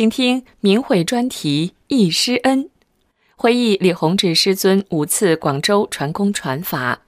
[0.00, 2.64] 请听明慧专题《忆师恩》，
[3.36, 7.02] 回忆李洪志师尊五次广州传功传法。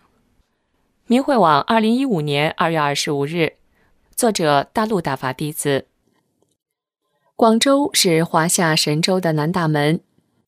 [1.06, 3.54] 明慧网二零一五年二月二十五日，
[4.14, 5.86] 作者大陆大法弟子。
[7.34, 10.00] 广州是华夏神州的南大门，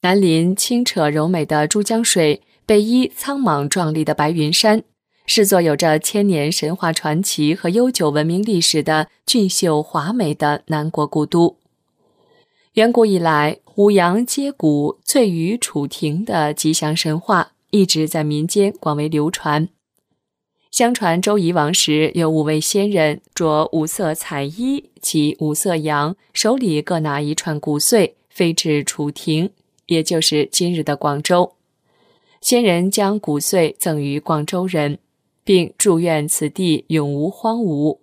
[0.03, 4.83] 南临清澈柔美的珠江水，北依苍莽壮丽的白云山，
[5.25, 11.57] 是座有着千年神话传奇和悠久文明历史的俊秀华美的南国古都。
[12.75, 19.69] 远古以来，五羊接骨、醉于楚庭的吉祥神话一直在民间广为流传。
[20.73, 29.51] 相传周夷王时，有五位仙人着五色彩衣，骑五色羊，手里各拿一串骨碎，飞至楚庭，
[29.87, 31.53] 也就是今日的广州。
[32.41, 34.99] 仙人将骨碎赠予广州人，
[35.45, 38.01] 并祝愿此地永无荒芜。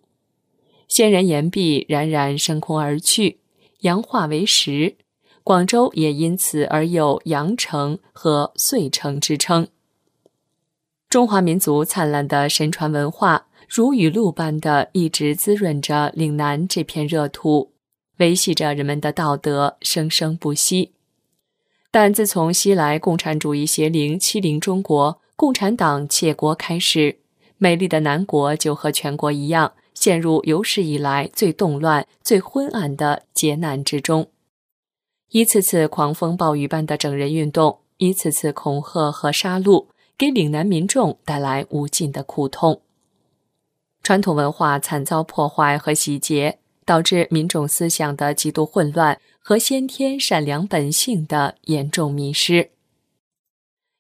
[0.88, 3.40] 仙人言毕，冉冉升空而去。
[3.82, 4.96] 羊化为石，
[5.44, 9.68] 广州也因此而有“羊城”和“遂城”之称。
[11.10, 17.74] 中华民族灿烂的神传文化，如雨露般的一直滋润着岭南这片热土，
[18.18, 20.94] 维系着人们的道德，生生不息。
[21.90, 27.18] 但自从西来共产主义邪灵欺凌中国，共产党窃国开始，
[27.58, 29.74] 美丽的南国就和全国一样。
[30.02, 34.32] 陷入有史以来最动乱、最昏暗的劫难之中，
[35.30, 39.86] 一次次狂风暴雨般的整人运动，一次次恐吓和杀戮，
[40.18, 42.82] 给岭南民众带来无尽的苦痛。
[44.02, 52.72] 传统文化惨遭破坏和洗劫，导致民众思想的极度混乱和先天善良本性的严重迷失。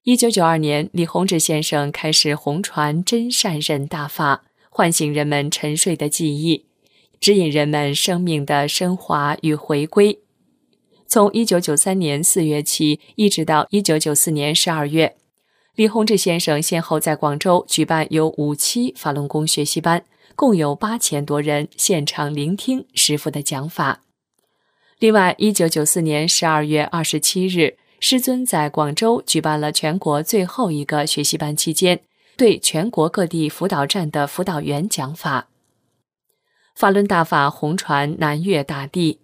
[0.02, 4.46] 一九九二年，李洪志先生开始弘传真善忍大法。
[4.74, 6.66] 唤醒人们沉睡的记忆，
[7.20, 10.18] 指引人们生命的升华与回归。
[11.06, 15.18] 从一九九三年四月起，一直到一九九四年十二月，
[15.76, 20.06] 李洪志先生先后在广州举办有五期法轮功学习班，
[20.38, 24.02] 共有八千多人现场聆听师傅的讲法。
[25.00, 32.00] 另外，一九九四年十二月二十七日，师尊在广州举办了全国最后一个学习班期间。
[32.42, 35.50] 对全国各地辅导站的辅导员讲法，
[36.74, 39.20] 法轮大法红传南粤大地。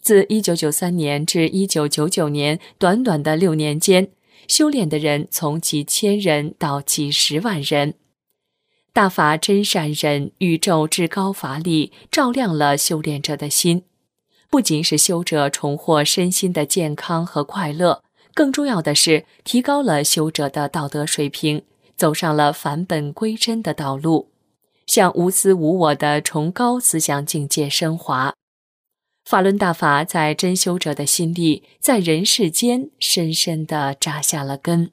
[0.00, 4.12] 自1993年至1999年，短短的六年间，
[4.46, 7.94] 修炼的人从几千人到几十万人。
[8.92, 13.82] 大法真善忍宇宙至高法力，照亮了修炼者的心，
[14.48, 21.64] 不仅使修者重获身心的健康和快乐，更重要的是提高了修者的道德水平。
[22.00, 24.30] 走上了返本归真的道路，
[24.86, 28.32] 向无私无我的崇高思想境界升华。
[29.26, 34.90] 法轮大法在真修者的心里，在人世间深深地扎下了根。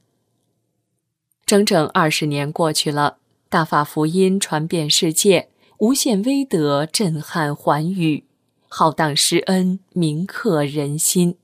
[1.45, 5.47] 整整二十年过去了，大法福音传遍世界，
[5.77, 8.25] 无限威德震撼寰宇，
[8.67, 11.37] 浩荡施恩铭刻人心。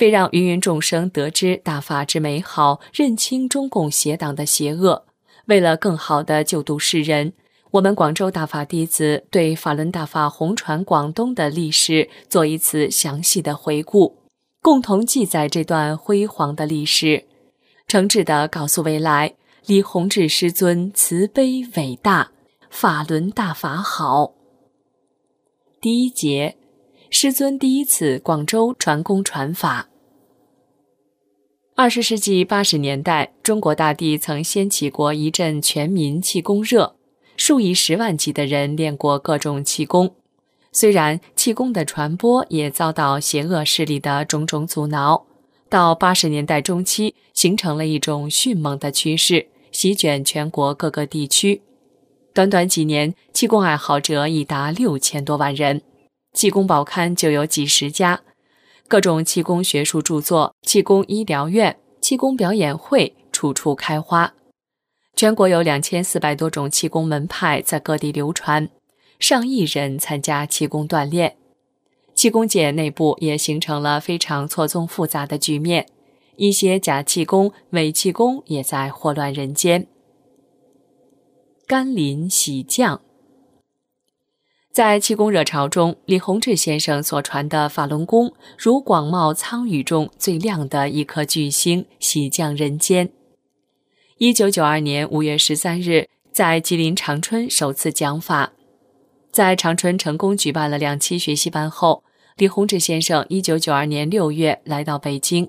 [0.00, 5.06] 为让芸芸众生得知大法之美好，认清中共邪党的邪恶，
[5.46, 7.32] 为了更好的救度世人，
[7.70, 14.18] 我们广州大法弟子对法轮大法红传广东的历史做一次详细的回顾，
[14.60, 17.26] 共同记载这段辉煌的历史，
[17.86, 19.36] 诚挚地告诉未来：
[19.66, 22.32] 李洪志师尊慈悲伟大，
[22.68, 24.34] 法轮大法好。
[25.80, 26.56] 第一节。
[27.10, 29.88] 师尊第一次广州传功传法。
[31.76, 36.94] 二十世纪八十年代，中国大地曾掀起过一阵全民气功热，
[37.36, 40.14] 数以十万计的人练过各种气功。
[40.70, 45.26] 虽然气功的传播也遭到邪恶势力的种种阻挠，
[45.68, 51.62] 到八十年代中期，形成了一种迅猛的趋势，席卷全国各个地区。
[52.32, 55.82] 短短几年，气功爱好者已达六千多万人。
[56.32, 58.20] 气功报刊就有几十家，
[58.94, 64.34] 各种气功学术著作、气功医疗院、气功表演会处处开花。
[65.16, 68.68] 全国有两千四百多种气功门派在各地流传，
[69.18, 71.36] 上亿人参加气功锻炼。
[72.14, 75.88] 气功界内部也形成了非常错综复杂的局面，
[76.36, 79.88] 一些假气功、伪气功也在祸乱人间。
[81.66, 83.00] 甘霖喜将，
[84.74, 93.08] 在气功热潮中，李洪志先生所传的法轮功如广袤苍宇中最亮的一颗巨星，喜降人间。
[94.18, 98.52] 一九九二年五月十三日，在吉林长春首次讲法。
[99.30, 102.02] 在长春成功举办了两期学习班后，
[102.36, 105.48] 李洪志先生一九九二年六月来到北京。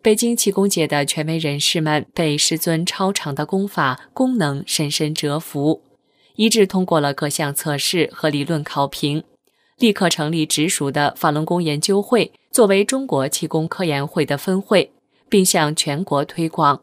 [0.00, 5.82] 北京气功界的权威人士们被师尊超长的功法功能深深折服，
[6.36, 9.22] 一致通过了各项测试和理论考评，
[9.78, 14.92] 立刻成立直属的法轮功研究会，作为中国气功科研会的分会，
[15.28, 16.80] 并向全国推广。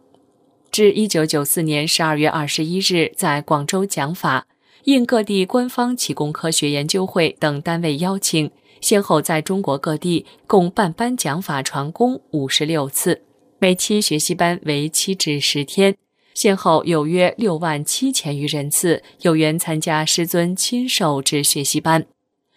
[0.72, 4.46] 至一九九四年十二月二十一日，在广州讲法。
[4.86, 8.50] 应各地官方气功科学研究会等单位邀请，
[8.80, 13.22] 先后在中国各地共办班讲法传功五十六次，
[13.60, 15.96] 每期学习班为七至十天，
[16.34, 22.06] 先后有约六万七千余人次有缘参加师尊亲授之学习班。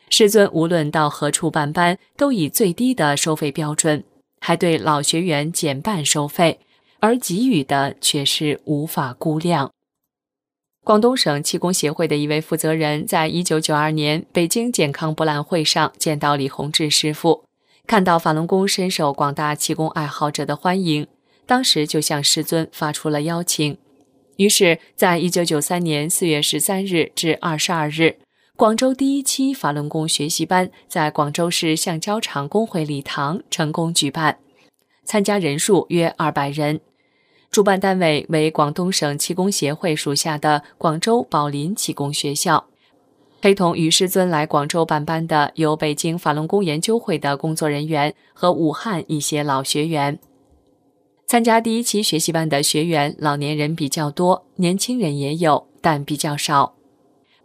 [0.09, 4.05] 师尊无论到何处办班，都以最低的收费标准，
[4.41, 6.61] 还对老学员减半收费，
[7.01, 9.73] 而给予的却是无法估量。
[10.85, 17.45] 广东省气功协会的一位负责人，在一九九二年北京健康博览会上见到李洪志师傅，
[17.87, 21.07] 看到法轮功深受广大气功爱好者的欢迎，
[21.52, 23.76] 当时就向师尊发出了邀请。
[24.37, 28.16] 于是，在一九九三年四月十三日至二十二日，
[28.56, 34.38] 广州第一期法轮功学习班在广州市橡胶厂工会礼堂成功举办，
[35.04, 36.81] 参加人数约二百人。
[37.50, 42.66] 主办单位为广东省气功协会属下的广州宝林气功学校。
[43.43, 50.19] 陪同与师尊来广州办班的有北京法轮功研究会的工作人员和武汉一些老学员。
[51.27, 56.75] 参加第一期学习班的学员，老年人比较多，年轻人也有，但比较少。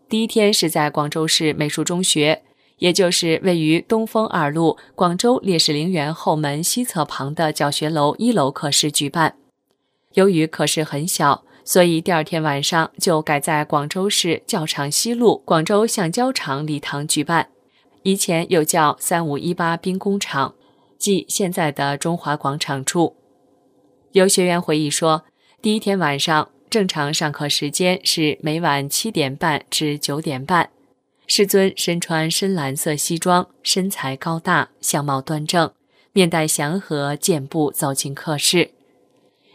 [0.10, 2.44] 第一天是在广州市美术中学，
[2.80, 9.36] 也就是位于东风二路广州烈士陵园后门西侧旁的教学楼一楼课室举办。
[10.14, 17.50] 由于课室很小，所以第二天晚上就改在广州市教场西路广州橡胶厂礼堂举办，
[18.04, 20.56] 以前又叫三五一八兵工厂，
[20.98, 23.16] 即现在的中华广场处。
[24.14, 25.26] 有学员回忆说，
[25.62, 30.70] 第一天晚上正常上课时间是每晚七点半至九点半，
[31.28, 35.72] 师尊身穿深蓝色西装，身材高大，相貌端正，
[36.14, 38.72] 面带祥和，健步走进课室。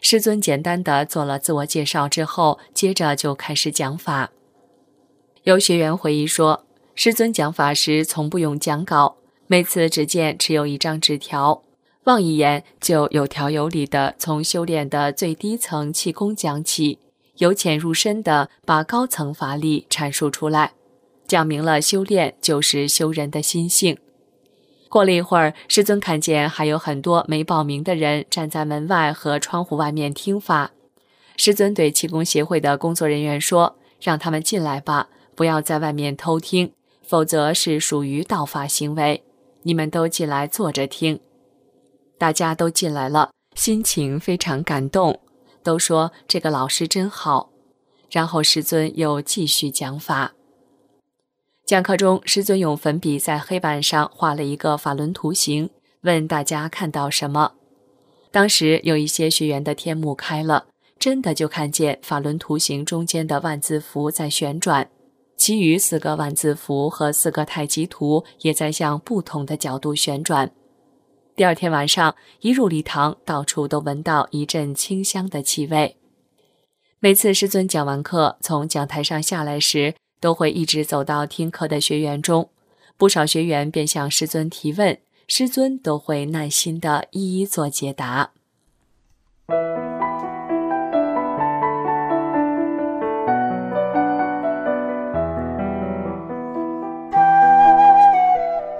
[0.00, 4.30] 师尊简单的做了自我介绍之后，接着就开始讲法。
[5.44, 9.16] 有学员回忆说，师尊讲法时从不用讲稿，
[9.46, 11.62] 每次只见持有一张纸条，
[12.04, 16.98] 望一眼就有条有理的从修炼的最低层气功讲起，
[17.36, 20.72] 由浅入深的把高层法力阐述出来，
[21.28, 23.96] 讲明了修炼就是修人的心性。
[24.88, 30.72] 过了一会儿，师尊看见还有很多没报名的人站在门外和窗户外面听法。
[31.36, 39.22] 师尊对气功协会的工作人员说：“让他们进来吧，不要在外面偷听，否则是属于盗法行为。
[39.62, 41.20] 你们都进来坐着听。”
[42.22, 45.18] 大家都进来了，心情非常感动，
[45.64, 47.50] 都说这个老师真好。
[48.12, 50.32] 然后师尊又继续讲法。
[51.66, 55.68] 讲课中，师尊用粉笔在黑板上画了一个法轮图形，
[56.02, 57.54] 问大家看到什么。
[58.30, 60.66] 当时有一些学员的天目开了，
[61.00, 64.88] 真的就看见法轮图形中间的万字符在旋转，
[65.36, 70.52] 其余四个万字符和四个太极图也在向不同的角度旋转。
[71.34, 75.96] 第二天晚上，一入礼堂，到处都闻到一阵清香的气味。
[76.98, 82.50] 每次师尊讲完课，从讲台上下来时，都会一直走到听课的学员中，
[82.98, 88.32] 不少学员便向师尊提问，师尊都会耐心的一一做解答。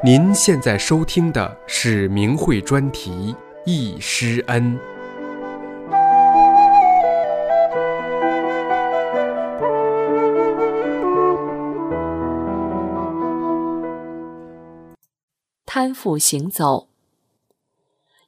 [0.05, 3.13] 您现在收听的是明慧专题
[3.65, 4.77] 《易师恩》。
[15.65, 16.89] 贪腐行走，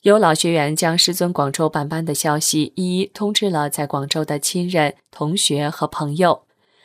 [0.03, 6.45] 有老学员将师尊广州办班的消息一一通知了在广州的亲人、同学和朋友，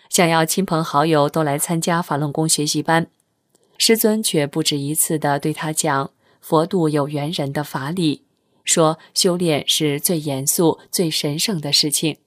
[0.10, 3.06] 想要亲朋好友都来参加法轮功学习班。
[3.80, 8.24] 师尊却不止一次地对他讲佛度有缘人的法理，
[8.66, 12.18] 说修炼是最严肃、最神圣的事情，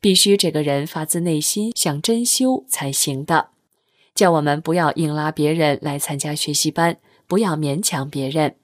[0.00, 3.48] 必须这个人发自内心想真修才行的。
[4.14, 8.54] 叫我们不要硬拉别人来参加学习班，不要勉强别人。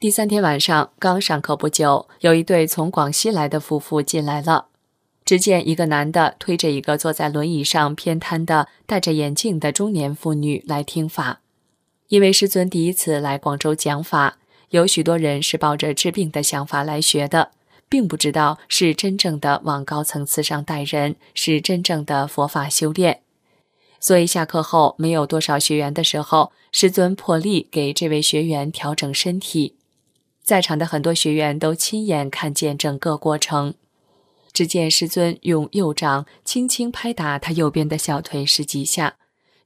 [0.00, 4.66] 第三天晚上，刚上课不久，有一对从广西来的夫妇进来了。
[5.24, 11.40] 只见一个男的推着一个坐在轮椅上偏瘫的、戴着眼镜的中年妇女来听法。
[12.08, 14.36] 因为师尊第一次来广州讲法，
[14.68, 17.52] 有许多人是抱着治病的想法来学的，
[17.88, 23.20] 并不知道是真正的往高层次上带人，是真正的佛法修炼。
[23.98, 29.74] 所以下课后没有多少学员的时候，师尊破例给这位学员调整身体。
[30.42, 33.72] 在场的很多学员都亲眼看见整个过程。
[34.54, 39.16] 只见师尊用右掌轻轻拍打他右边的小腿十几下，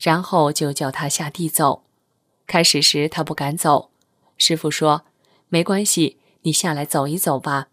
[0.01, 1.85] 然后就叫他下地走。
[2.47, 3.91] 开始时他不敢走，
[4.39, 5.03] 师傅说
[5.51, 7.69] ：“没关系，你下来走一走吧。”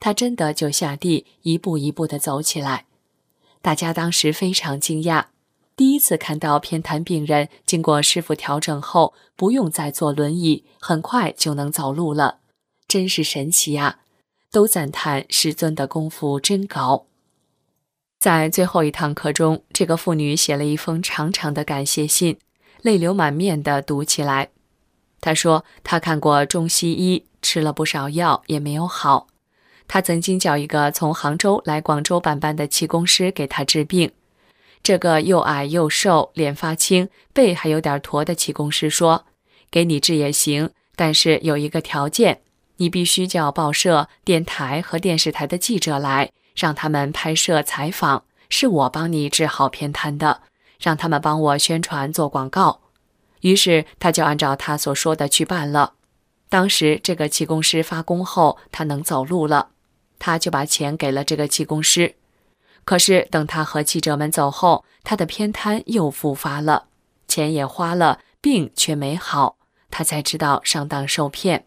[0.00, 2.86] 他真的就下地，一步一步地走起来。
[3.62, 5.26] 大家当时非常惊讶。
[5.76, 12.40] 第一次看到偏瘫病人经过师傅调整后，不用再坐轮椅，很快就能走路了，
[12.86, 14.00] 真是神奇呀！
[14.54, 17.06] 都赞叹师尊的功夫真高。
[18.20, 22.38] 在最后一堂课中，这个妇女写了一封长长的感谢信，
[22.80, 24.50] 泪流满面地读起来。
[25.20, 29.26] 她说：“她看过中西医，吃了不少药，也没有好。
[29.88, 34.12] 她曾经叫一个从杭州来广州办班的气功师给她治病。”
[34.84, 39.26] 这个又矮又瘦、脸发青、背还有点驼的气功师说
[39.68, 42.42] ：“给你治也行，但是有一个条件，
[42.76, 50.42] 你必须叫报社、电台和电视台的记者来，让他们拍摄采访，是我帮你治好偏瘫的，
[50.80, 52.80] 让他们帮我宣传做广告。”
[53.42, 55.92] 于是他就按照他所说的去办了。
[56.48, 59.68] 当时这个气功师发功后，他能走路了，
[60.18, 62.14] 他就把钱给了这个气功师。
[62.84, 66.86] 可是等他和记者们走后，他的偏瘫又复发了，
[67.28, 69.56] 钱也花了，病却没好，
[69.90, 71.66] 他才知道上当受骗。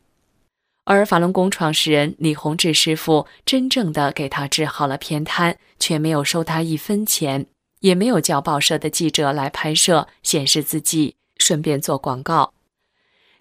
[0.90, 7.46] 而法轮功创始人李洪志师傅真正的给他治好了偏瘫，却没有收他一分钱，
[7.82, 12.54] 也没有叫报社的记者来拍摄显示自己，顺便做广告。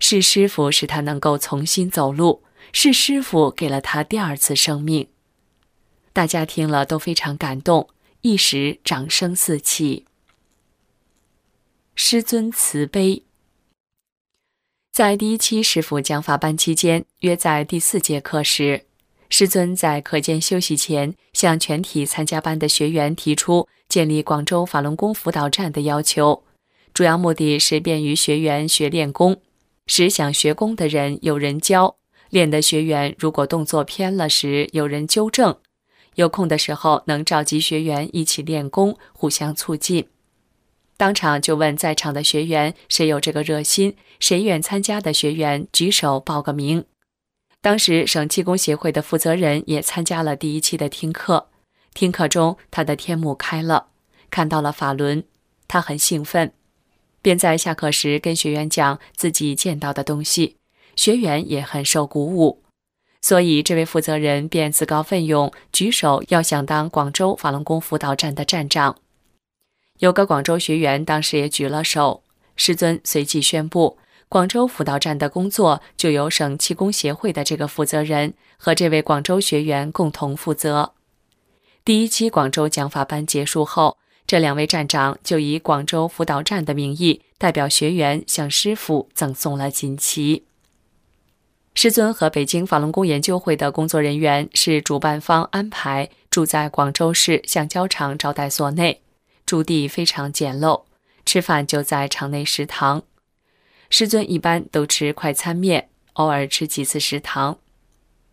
[0.00, 5.06] 是师傅使他能够重新走路，是师傅给了他第二次生命。
[6.12, 7.88] 大家听了都非常感动，
[8.22, 10.04] 一时掌声四起。
[11.94, 13.22] 师尊慈悲。
[14.96, 18.86] 在第一期师傅讲法班期间，约在第四节课时，
[19.28, 26.44] 师尊在课间休息前，向全体参加班的学员提出建立广州法轮功辅导站的要求，
[26.94, 29.42] 主要目的是便于学员学练功，
[29.86, 31.96] 使想学功的人有人教，
[32.30, 35.58] 练的学员如果动作偏了时有人纠正。
[36.14, 40.08] 有空的时候，能召集学员一起练功，互相促进。
[40.98, 46.84] 当场就问在场的学员谁有这个热心，谁愿参加的学员举手报个名。
[47.60, 51.48] 当时省气功协会的负责人也参加了第一期的听课。
[51.94, 53.88] 听课中，他的天目开了，
[54.30, 55.24] 看到了法轮，
[55.66, 56.52] 他很兴奋，
[57.22, 60.56] 便在下课时跟学员讲自己见到的东西，
[60.94, 62.62] 学员也很受鼓舞。
[63.22, 68.98] 所以，这位负责人便自告奋勇举手，要想当广州法轮功辅导站的站长。
[69.98, 72.22] 有个广州学员当时也举了手，
[72.54, 80.92] 师尊随即宣布，广州辅导站的工作就由省气功协会的这个负责人和这位广州学员共同负责。
[81.84, 90.44] 第一期广州讲法班结束后，这两位站长就以广州辅导站的名义，代表学员向师傅赠送了锦旗。
[91.74, 99.02] 师尊和北京法轮功研究会的工作人员是主办方安排住在广州市橡胶厂招待所内，
[99.44, 100.82] 住地非常简陋，
[101.24, 103.04] 吃饭就在厂内食堂。
[103.90, 107.58] 师尊一般都吃快餐面，偶尔吃几次食堂。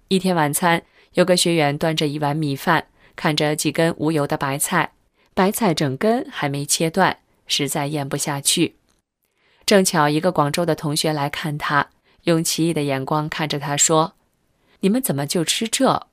[0.07, 0.83] 一天晚餐，
[1.13, 4.93] 有个学员端着一碗米饭，看着几根无油的白菜，
[5.33, 8.75] 白菜整根还没切断，实在咽不下去。
[9.65, 11.89] 正巧一个广州的同学来看他。
[12.23, 14.13] 用奇异的眼光看着他说
[14.79, 16.07] ：“你们怎么就吃这？”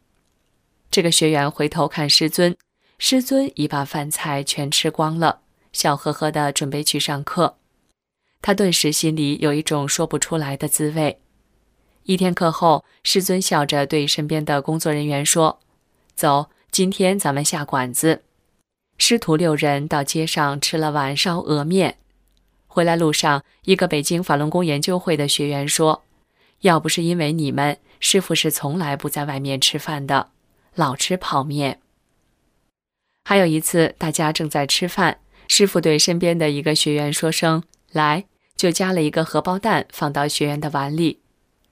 [0.91, 2.57] 这个学员回头看师尊，
[2.99, 5.43] 师尊已把饭菜全吃光了，
[5.73, 7.60] 笑呵呵的准备去上课。
[8.43, 11.21] 他顿时心里有一种说不出来的滋味。
[12.05, 15.61] 一天课后，师尊笑着对身边的工作人员说
[16.17, 18.23] ：“走，今天咱们下馆子。”
[18.99, 21.97] 师徒六人到街上吃了碗烧鹅面。
[22.67, 26.03] 回来路上，一个北京法轮功研究会的学员说
[26.61, 30.31] ：“要不是因为你们，师傅是从来不在外面吃饭的，
[30.75, 31.81] 老吃泡面。”
[33.25, 41.21] 还有一次，大家正在吃饭，师傅对身边的一个学员说声“来”，就夹了一个荷包蛋放到学员的碗里。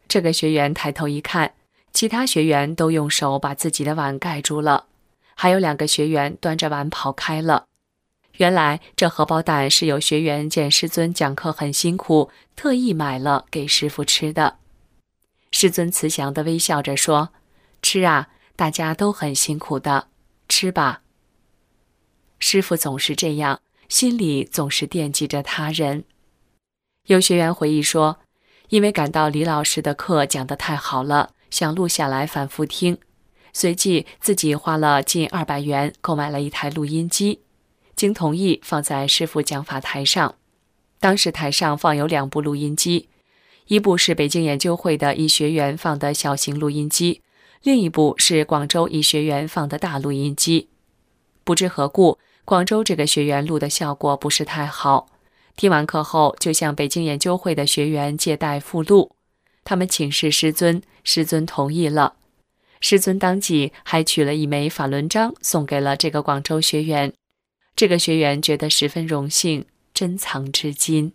[0.06, 1.54] 这个学员抬头一看，
[1.92, 4.86] 其他学员都用手把自己的碗盖住了，
[5.34, 7.66] 还有两个学员端着碗跑开了。
[8.38, 14.58] 原来这荷包蛋是有学员见师尊讲课很辛苦，特意买了给师傅吃的。
[15.50, 17.30] 师尊慈祥地微笑着说
[17.82, 20.08] ：“吃啊，大家都很辛苦的，
[20.48, 21.02] 吃吧。”
[22.38, 26.04] 师傅总是这样，心里总是惦记着他人。
[27.06, 28.18] 有学员回忆说，
[28.68, 32.98] 因为感到李老师的课讲得太好了，想录下来反复听，
[33.54, 37.40] 随即自己花了近二百元购买了一台录音机，
[37.96, 40.34] 经同意放在师傅讲法台上。
[41.00, 43.08] 当时台上放有两部录音机，
[43.68, 47.22] 一部是北京研究会的一学员放的小型录音机，
[47.62, 50.68] 另一部是广州一学员放的大录音机。
[51.42, 52.18] 不知何故。
[52.48, 55.10] 广州这个学员录的效果不是太好，
[55.54, 59.14] 听完课后就向北京研究会的学员借贷附录，
[59.64, 62.14] 他们请示师尊，师尊同意了，
[62.80, 67.12] 师尊当即还取了一枚法轮章送给了这个广州学员，
[67.76, 71.12] 这个学员觉得十分荣幸，珍藏至今。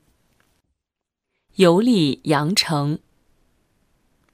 [1.55, 2.99] 游历羊城，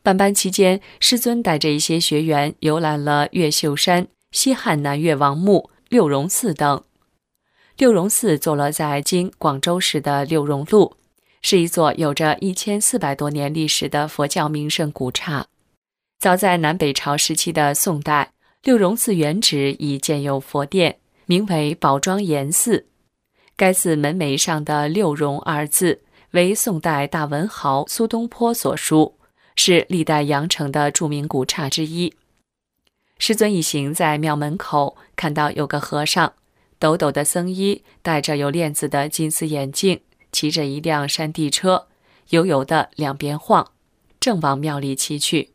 [0.04, 6.84] 办班期间，师尊带着一些学员游览了越秀山、西汉南越王墓、六榕寺等。
[7.80, 10.98] 六榕寺坐落在今广州市的六榕路，
[11.42, 15.48] 是一座有着一千四百多年历史的佛教名胜古刹。
[16.20, 22.86] 早在南北朝时期的宋代，六榕寺原址已建有佛殿，名为宝庄严寺。
[23.56, 29.16] 该寺门楣上的“六榕”二字为宋代大文豪苏东坡所书，
[29.56, 32.14] 是历代羊城的著名古刹之一。
[33.18, 36.34] 师尊一行在庙门口看到有个和尚。
[36.80, 41.88] 抖抖的僧衣，戴着有链子的金丝眼镜，骑着一辆山地车，
[42.30, 43.74] 悠悠的两边晃，
[44.20, 45.52] 正往庙里骑去。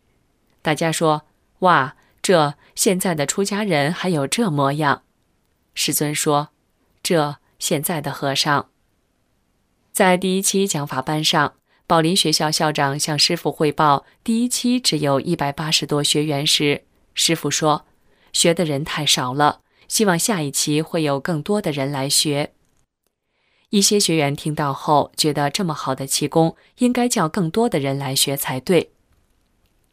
[0.61, 1.23] 大家说
[1.61, 5.03] ：“哇，这现在的出家人还有这模样。”
[5.75, 6.51] 师尊说
[7.03, 8.69] ：“这现在的和尚。”
[9.93, 11.55] 在第一期讲法班上，
[11.87, 16.85] 宝林学校校长向师傅汇报，第一期只有一百八十多学员时，
[17.15, 17.87] 师傅说
[18.33, 22.53] ：“学的人太少了。”希望下一期会有更多的人来学。
[23.71, 28.91] 一些学员听到后觉得，这么好的气功，应该叫更多的人来学才对。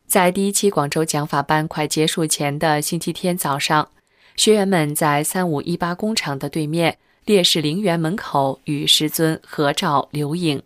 [0.06, 3.90] 在第一期广州讲法班快结束前的星期天早上，
[4.36, 10.62] 学员们在三五一八工厂的对面烈士陵园门口与师尊合照留影。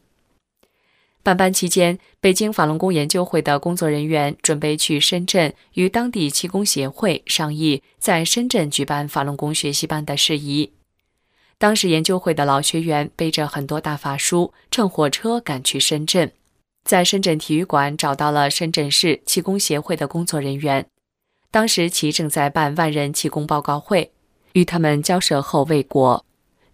[1.26, 10.72] 办班期间，北京法轮功研究会的工作人员准备去深圳与当地气功协会商议在深圳举办法轮功学习班的事宜。
[11.58, 16.32] 当时研究会的老学员背着很多大法书，乘火车赶去深圳，
[16.84, 20.86] 在深圳体育馆找到了深圳市气功协会的工作人员。
[21.50, 24.12] 当时其正在办万人气功报告会，
[24.54, 26.24] 与他们交涉后未果。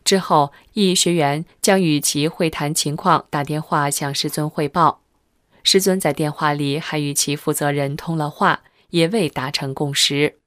[0.03, 5.01] 之后，一学员将与其会谈情况，打电话向师尊汇报。
[5.63, 10.37] 师尊在电话里还与其负责人通了话，也未达成共识。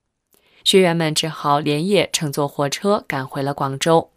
[0.65, 4.11] 学员们只好连夜乘坐火车赶回了广州。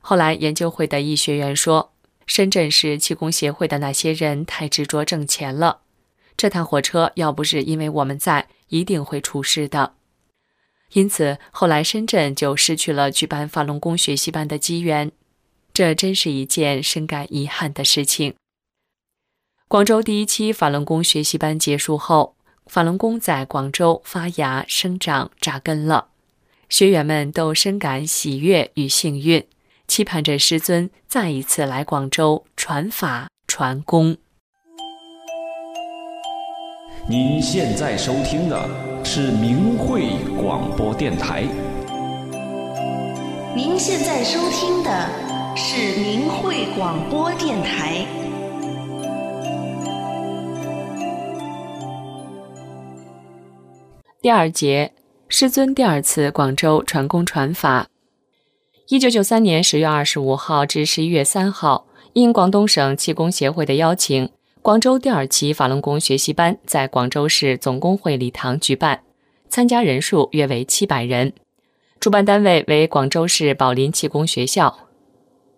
[0.00, 1.92] 后来，研究会的一学员说
[2.26, 5.80] ：“深圳市气功协会的那些人太执着挣钱了，
[6.36, 9.94] 这趟火车要不是因为我们在，一定会出事的。”
[10.94, 15.10] 因此，后来深圳就失去了举办法轮功学习班的机缘，
[15.72, 18.34] 这真是一件深感遗憾的事情。
[19.66, 26.10] 广州第一期法轮功学习班结束后，法轮功在广州发芽、生长、扎根了，
[26.68, 29.44] 学员们都深感喜悦与幸运，
[29.88, 34.16] 期盼着师尊再一次来广州传法传功。
[37.06, 41.42] 您现在收听的是明慧广播电台。
[43.54, 45.06] 您现在收听的
[45.54, 48.06] 是明慧广播电台。
[54.22, 54.94] 第二节，
[55.28, 57.88] 师尊第二次广州传功传法。
[58.88, 64.30] 一九九三年十月二十五号至十一月三号，应广东省气功协会的邀请。
[64.64, 69.02] 广州第二期法轮功学习班在广州市总工会礼堂举办，
[69.46, 71.34] 参加人数约为七百人。
[72.00, 74.88] 主办单位为广州市宝林气功学校。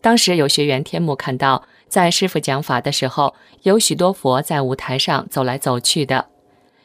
[0.00, 6.26] 当时有学员天目看到，在师傅讲法的时候，有许多佛在舞台上走来走去的。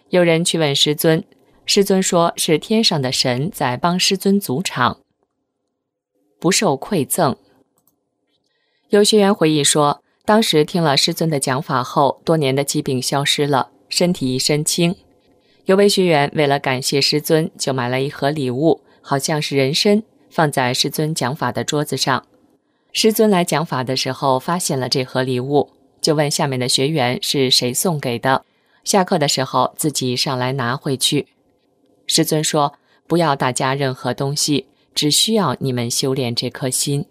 [0.09, 1.23] 有人去问师尊，
[1.65, 4.99] 师尊说是天上的神在帮师尊组场，
[6.39, 7.35] 不受馈赠。
[8.89, 14.95] 有学员回忆说，当时听了师尊的讲法后，多年的疾病消失了，身体一身轻。
[15.65, 22.25] 有位学员为了感谢师尊，就买了一盒礼物，好像是人参，放在师尊讲法的桌子上。
[22.91, 28.43] 师尊来讲法的时候，发现了这盒礼物，就问下面的学员是谁送给的。
[28.83, 31.27] 下课的时候，自己上来拿回去。
[32.05, 32.73] 师尊说
[33.07, 37.05] ：“不要大家任何东西，只需要你们修炼这颗心。”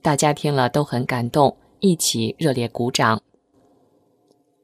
[0.00, 3.20] 大家听了都很感动，一起热烈鼓掌。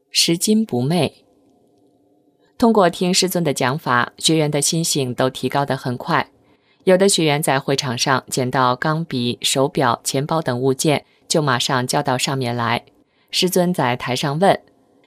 [0.09, 1.23] 拾金不昧。
[2.57, 6.31] 通过听师尊的讲法，学员的心性都提高得很快。
[6.85, 12.83] 有的学员在会场上捡到钢笔、手表、钱包等物件，就马上交到上面来。
[13.29, 14.59] 师尊在台上问，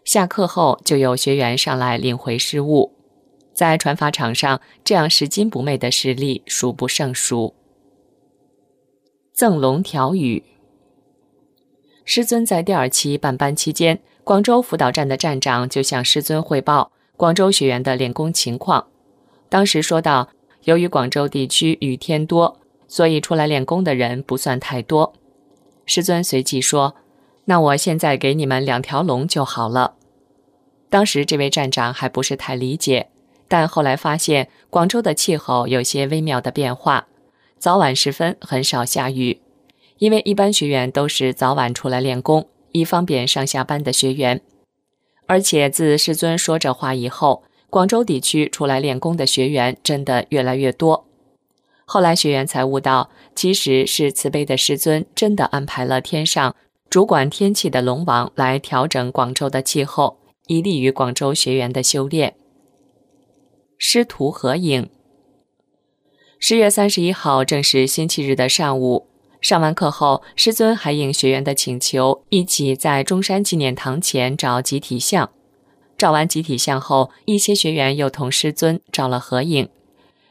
[0.04, 2.92] 下课后就有学员上来领回失物。
[3.52, 7.54] 在传法场上，这样拾金不昧的实例数不胜数。
[9.32, 10.44] 赠龙条语。
[12.04, 18.86] 师尊在第二期办班期间，广州辅导站的站长就向师尊汇报广州学员的练功情况。
[19.48, 20.28] 当时说到，
[20.64, 25.14] 由于广州地区雨天多，所以出来练功的人不算太多。
[25.86, 26.94] 师尊随即说
[27.46, 29.94] ：“那我现在给你们两条龙就好了。”
[30.90, 33.08] 当时这位站长还不是太理解，
[33.48, 37.06] 但后来发现广州的气候有些微妙的变化。
[37.58, 39.40] 早晚时分很少下雨，
[39.98, 44.40] 因为一般学员都是早晚出来练功，以方便上下班的学员。
[45.26, 51.06] 而且自师尊说这话以后，广州地区出来练功的学员真的越来越多。
[51.86, 56.54] 后来学员才悟到，其实是慈悲的师尊真的安排了天上
[56.90, 62.34] 主管天气的龙王来调整广州的气候，以利于广州学员的修炼。
[63.78, 64.88] 师徒合影。
[66.38, 69.06] 十月三十一号，正是星期日的上午。
[69.44, 75.28] 上完课后，师尊还应学员的请求，一起在中山纪念堂前照集体像。
[75.98, 79.68] 照完集体像后，一些学员又同师尊照了合影。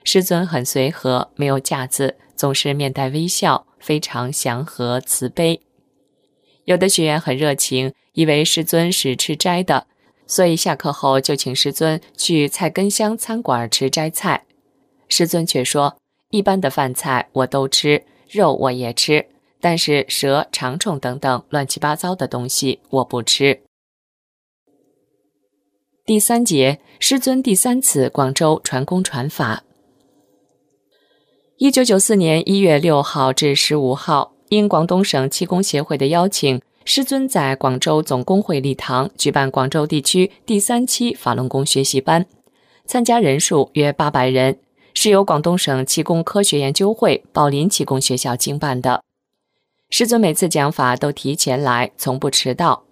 [0.04, 5.62] 师尊很随和，没有架子，总是面带微笑，非常祥和慈悲。
[6.66, 9.86] 有的学员很热情，以为师尊是吃斋的，
[10.26, 14.46] 所以下课后就请师尊去菜根香餐馆吃斋菜。
[15.08, 15.98] 师尊却说。
[16.32, 19.28] 一般的饭菜我都吃，肉我也吃，
[19.62, 23.62] 但是蛇、长虫等等乱七八糟的东西我不吃。
[26.04, 29.64] 第三节，师尊第三次广州传功传法。
[31.58, 42.26] 一九九四年一月六号至十五号，应广东省气功协会的邀请，师尊在广州总工会礼堂举办广州地区第三期法轮功学习班，
[42.86, 44.58] 参加人数约八百人。
[45.04, 49.04] 是由广东省气功科学研究会宝林气功学校经办的。
[49.90, 52.86] 师尊每次讲法都提前来，从不迟到。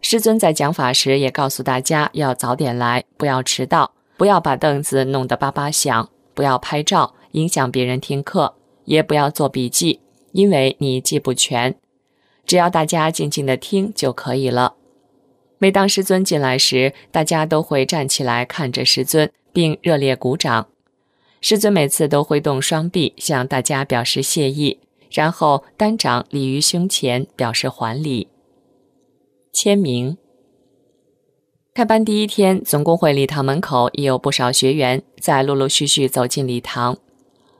[0.00, 10.00] 师尊在讲法时也告诉大家要早点来，不要迟到，不要把凳子弄得叭叭响，不要拍照影响别人听课，也不要做笔记，
[10.32, 11.76] 因为你记不全。
[12.44, 14.74] 只要大家静静的听就可以了。
[15.58, 20.66] 每当师尊进来时，大家都会站起来看着师尊，并热烈鼓掌。
[21.42, 24.78] 师尊每次都挥动双臂向大家表示谢意，
[25.10, 28.28] 然后单掌立于胸前表示还礼。
[29.52, 30.16] 签名。
[31.74, 36.96] 开班第一天，总工会礼堂门口已有不少学员在陆陆续续走进礼堂。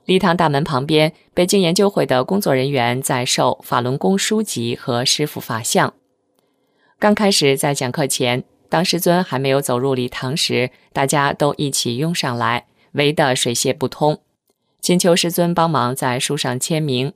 [0.04, 5.92] 礼堂大门旁边，北京研究会的工作人员在售法轮功书籍和师傅法相。
[7.00, 12.66] 刚开始在讲课前，当师尊还没有走入礼堂时，大家都一起拥上来。
[12.92, 14.20] 围得水泄不通，
[14.80, 17.12] 请求师尊帮忙在书上签名。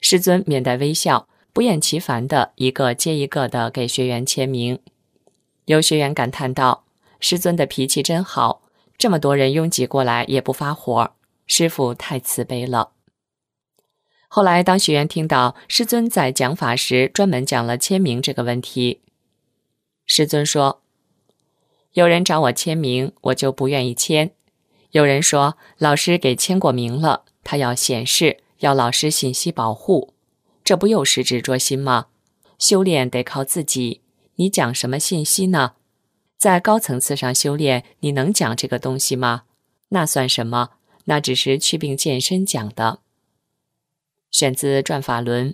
[0.00, 4.78] 师尊面带微笑，不厌其烦的一个接一个的给学员签名。
[5.64, 6.84] 有学员感叹道
[7.20, 8.62] ：“师尊的脾气真好，
[8.98, 11.12] 这么多人拥挤过来也不发火，
[11.46, 12.90] 师傅太慈悲了。”
[14.28, 19.00] 后来，当学员听到师尊在讲法时专门讲了签名这个问题，
[20.04, 20.82] 师尊说
[21.94, 24.32] ：“有人找我签名，我就不愿意签。”
[24.94, 30.14] 有人说，老师给签过名了，他要显示，要老师信息保护，
[30.62, 32.06] 这不又是执着心吗？
[32.60, 34.02] 修炼得靠自己，
[34.36, 35.72] 你讲什么信息呢？
[36.38, 39.42] 在高层次上修炼，你能讲这个东西吗？
[39.88, 40.70] 那算什么？
[41.06, 43.00] 那只是祛病健身讲的。
[44.30, 45.50] 选自《转法轮》，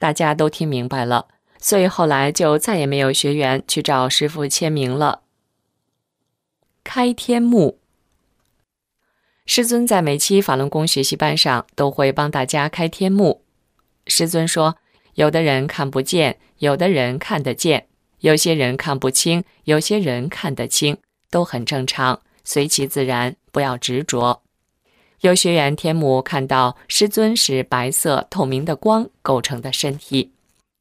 [0.00, 1.28] 大家都听明白了，
[1.60, 5.22] 所以后来就再也没有学员去找师傅签名了。
[6.82, 7.78] 开天目，
[9.44, 13.44] 师尊在每期法轮功学习班上都会帮大家开天目。
[14.06, 14.76] 师尊说，
[15.14, 17.88] 有的人看不见，有的人看得见，
[18.20, 20.96] 有些人看不清，有些人看得清，
[21.30, 24.42] 都很正常，随其自然，不要执着。
[25.20, 30.32] 有学员天目看到师尊是白色透明的光构成的身体，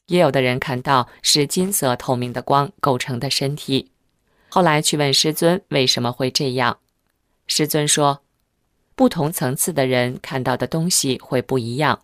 [0.08, 3.92] 也有的人看到是金色透明的光构成的身体。
[4.50, 6.80] 后来去问师尊为什么会这样，
[7.46, 8.22] 师尊说，
[9.02, 12.02] 不同层次的人看到的东西会不一样。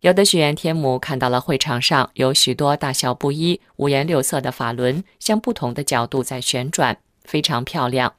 [0.00, 8.14] 有的学员天母看到了会场上有许多大小不一、五颜六色的法轮，向不同的角度在旋转，非常漂亮。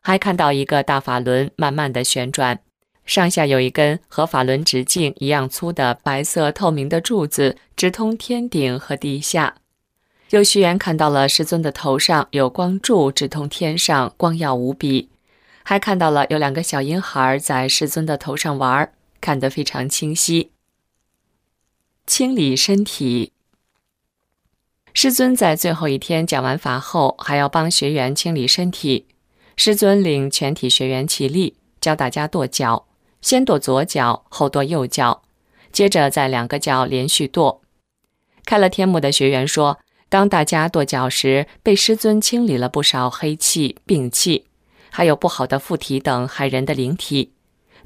[0.00, 2.60] 还看到一个大法轮慢慢的旋转，
[3.04, 9.56] 上下有一根和法轮直径一样粗的白色透明的柱子，直通天顶和地下。
[10.30, 15.10] 有学员看到了师尊的头上有光柱直通天上，光耀无比。
[15.62, 20.50] 还看到了有两个小婴孩在师尊的头上玩，看得非常清晰。
[22.06, 23.32] 清理身体，
[24.92, 29.06] 师尊在最后一天讲完法后，还要帮学员清理身体。
[29.56, 32.86] 师尊领全体学员起立，教大家跺脚，
[33.20, 35.22] 先跺左脚，后跺右脚，
[35.70, 37.60] 接着在两个脚连续跺。
[38.44, 39.78] 开了天目的学员说。
[40.10, 44.46] 当大家跺脚时，被师尊清理了不少黑气、病气，
[44.90, 47.32] 还有不好的附体等害人的灵体，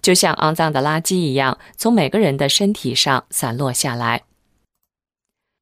[0.02, 4.22] 就像肮脏的垃圾一样，从每个人的身体上散落下来。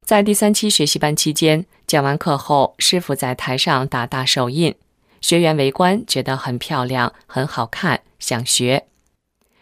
[0.05, 4.75] 在第三期学习班期间，讲完课后，师傅在台上打大手印，
[5.21, 8.87] 学员围观，觉得很漂亮、很好看，想学。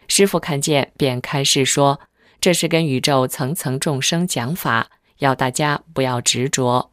[0.07, 2.01] 师傅看见，便开示说
[2.41, 4.89] ：“这是跟宇宙层层众生讲法，
[5.19, 6.91] 要大家不要执着。”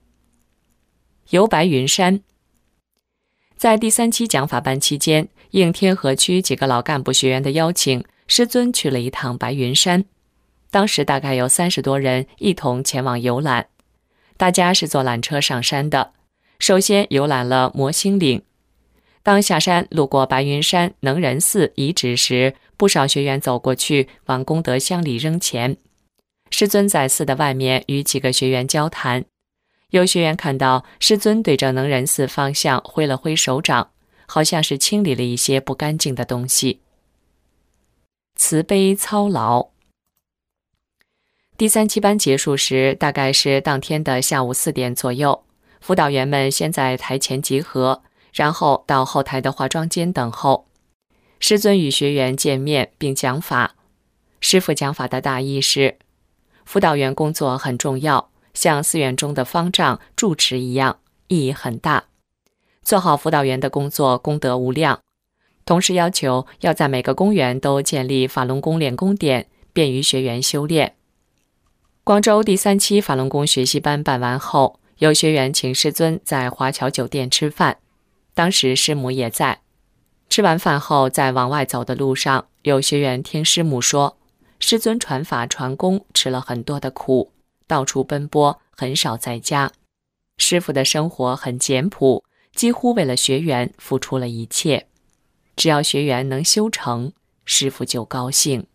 [1.30, 2.20] 游白云山，
[3.58, 10.04] 在第三期讲法班期间，应天河区几个老干部学员的邀请，师尊去了一趟白云山。
[10.70, 13.66] 当时大概有三十多人一同前往游览，
[14.36, 16.12] 大家是坐缆车上山的。
[16.60, 18.42] 首先游览了摩星岭，
[19.24, 25.76] 当下山路过白云山能仁寺遗址时，不少学员走过去往功德箱里扔钱。
[26.50, 29.24] 师尊在寺的外面与几个学员交谈。
[29.90, 33.90] 有学员看到师尊对着能仁寺方向挥了挥手掌，
[34.26, 36.80] 好像是清理了一些不干净的东西。
[38.36, 39.68] 慈悲操劳。
[41.56, 45.44] 第三期班结束时，大概是当天的下午四点左右。
[45.80, 50.68] 辅导员们先在台前集合，然后到后台的化妆间等候。
[51.40, 53.74] 师尊与学员见面并讲法。
[54.40, 55.96] 师傅讲法的大意是：
[56.64, 58.30] 辅导员工作很重要。
[58.58, 62.06] 像寺院中的方丈、住持一样，意义很大。
[62.82, 64.98] 做好辅导员的工作，功德无量。
[65.64, 70.96] 同时要求要在每个公园都建立法轮功练功点，便于学员修炼。
[72.02, 77.76] 广州第三期法轮功学习班办完后，有学员请师尊在华侨酒店吃饭，
[78.34, 79.60] 当时师母也在。
[80.28, 84.18] 吃完饭后，在往外走的路上，有学员听师母说，
[84.58, 87.30] 师尊传法传功吃了很多的苦。
[87.68, 89.70] 到处奔波，很少在家。
[90.38, 94.86] 师傅的生活很简朴，几乎为了学员付出了一切。
[95.54, 97.12] 只要学员能修成，
[97.44, 98.66] 师傅就高兴。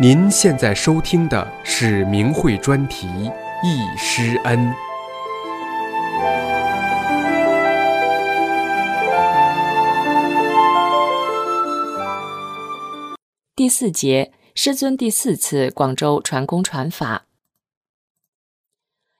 [0.00, 3.06] 您现在收听的是明慧专题
[3.62, 4.58] 《易师恩》。
[13.60, 17.26] 第四节，师尊第四次广州传功传法。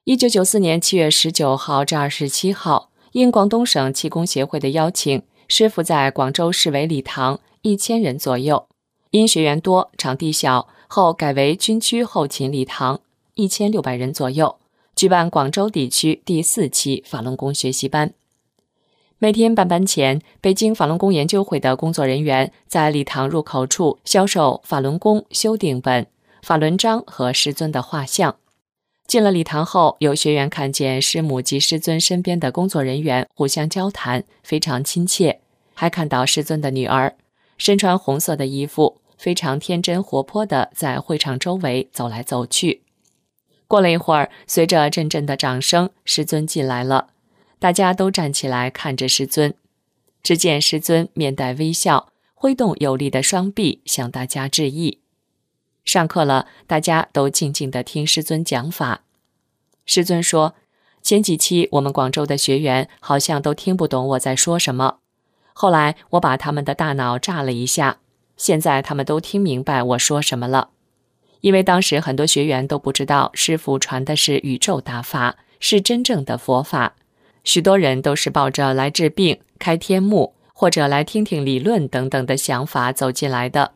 [0.05, 8.67] 一九九四年七月十九号至二十七号，应广东省气功协会的邀请，师傅在广州市委礼堂一千人左右，
[9.11, 13.03] 因学员多、场地小，后改为军区后勤礼堂
[13.35, 14.59] 一千六百人左右，
[14.97, 18.15] 举办广州地区第四期法轮功学习班。
[19.23, 26.07] 每天办班前，北京法轮功研究会的工作人员在礼堂入口处销售法轮功修订本、
[26.41, 28.37] 法轮章和师尊的画像。
[29.07, 35.41] 进了礼堂后，有学员看见师母及师尊身边的工作人员互相交谈，非常亲切。
[35.75, 37.15] 还看到师尊的女儿
[37.59, 42.85] 身穿红色的衣服，非常天真活泼的在会场周围走来走去。
[43.69, 47.09] 过了一会儿，随着阵阵的掌声，师尊进来了。
[47.61, 49.55] 大家都站起来看着师尊。
[50.23, 54.99] 只见师尊面带微笑，挥动有力的双臂向大家致意。
[55.85, 59.03] 上课了，大家都静静地听师尊讲法。
[59.85, 60.55] 师尊说
[61.03, 64.99] ：“前几期我们广州的学员好像都听不懂我在说什么，
[65.53, 67.99] 后来我把他们的大脑炸了一下，
[68.37, 70.71] 现在他们都听明白我说什么了。
[71.41, 76.97] 因为当时很多学员都不知道师傅传的是宇宙大法，是真正的佛法，
[77.45, 83.73] 许多人都是抱着来治病、开天目或者来听听理论等等的想法走进来的。”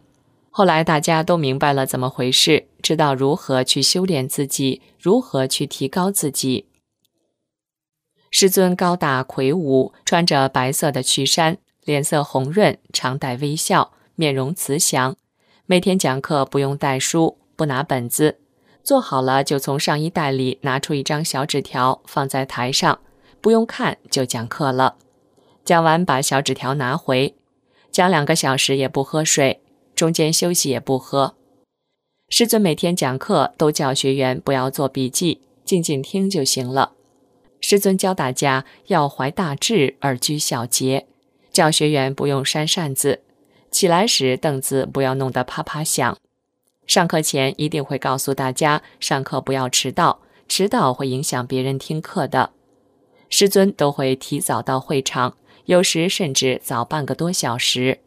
[0.57, 6.69] 后来大家都明白了怎么回事，知道如何去修炼自己，如何去提高自己。
[8.31, 15.17] 师尊高大魁梧，穿着白色的曲衫，脸色红润，常带微笑，面容慈祥。
[15.67, 18.39] 每天讲课不用带书，不拿本子，
[18.85, 23.01] 做好了就从上衣袋里拿出一张小纸条放在台上，
[23.45, 24.97] 不用看就讲课了。
[25.67, 27.35] 讲完把小纸条拿回，
[27.93, 29.61] 讲两个小时也不喝水。
[29.95, 31.35] 中间休息也不喝。
[32.31, 36.93] 师尊每天讲课都叫学员不要做笔记，静静听就行了。
[37.61, 41.07] 师尊教大家要怀大志而居小节，
[41.53, 43.21] 教学员不用扇扇子，
[43.71, 46.17] 起来时凳子不要弄得啪啪响。
[46.87, 52.53] 上课前一定会告诉大家，上课不要迟到，迟到会影响别人听课的。
[53.37, 57.99] 师尊都会提早到会场，有时甚至早半个多小时。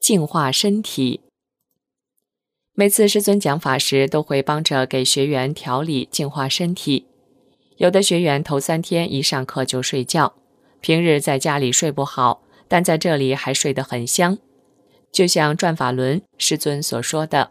[0.00, 1.20] 净化身体。
[2.72, 7.06] 每次师尊讲法时，都会帮着给学员调理净化身体。
[7.76, 10.32] 有的学员头三天一上课就睡觉，
[10.80, 14.38] 平日在家里睡不好，但在这里还睡得很香，
[15.12, 17.50] 就像转法轮师尊所说的。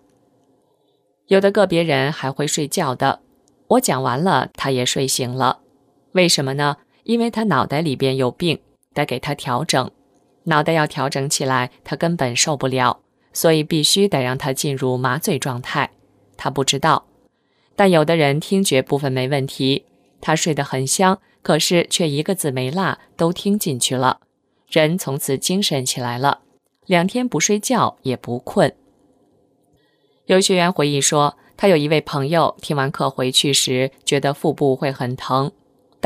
[1.28, 3.22] 有的个别人还会睡觉的，
[3.68, 5.62] 我讲完了，他也睡醒了。
[6.16, 6.78] 为什么呢？
[7.04, 8.58] 因为他脑袋里边有病，
[8.94, 9.92] 得给他调整。
[10.44, 13.02] 脑袋要调整起来，他根本受不了，
[13.34, 15.92] 所以必须得让他进入麻醉状态。
[16.38, 17.06] 他不知道，
[17.76, 19.84] 但有的人听觉部分没问题，
[20.22, 24.22] 他睡得很香，可是却一个字没落都听进去了，
[24.70, 26.40] 人从此精神起来了，
[26.86, 28.74] 两天不睡觉也不困。
[30.28, 35.52] 有学员回忆说，他有一位朋友听完课回去时，觉得腹部会很疼，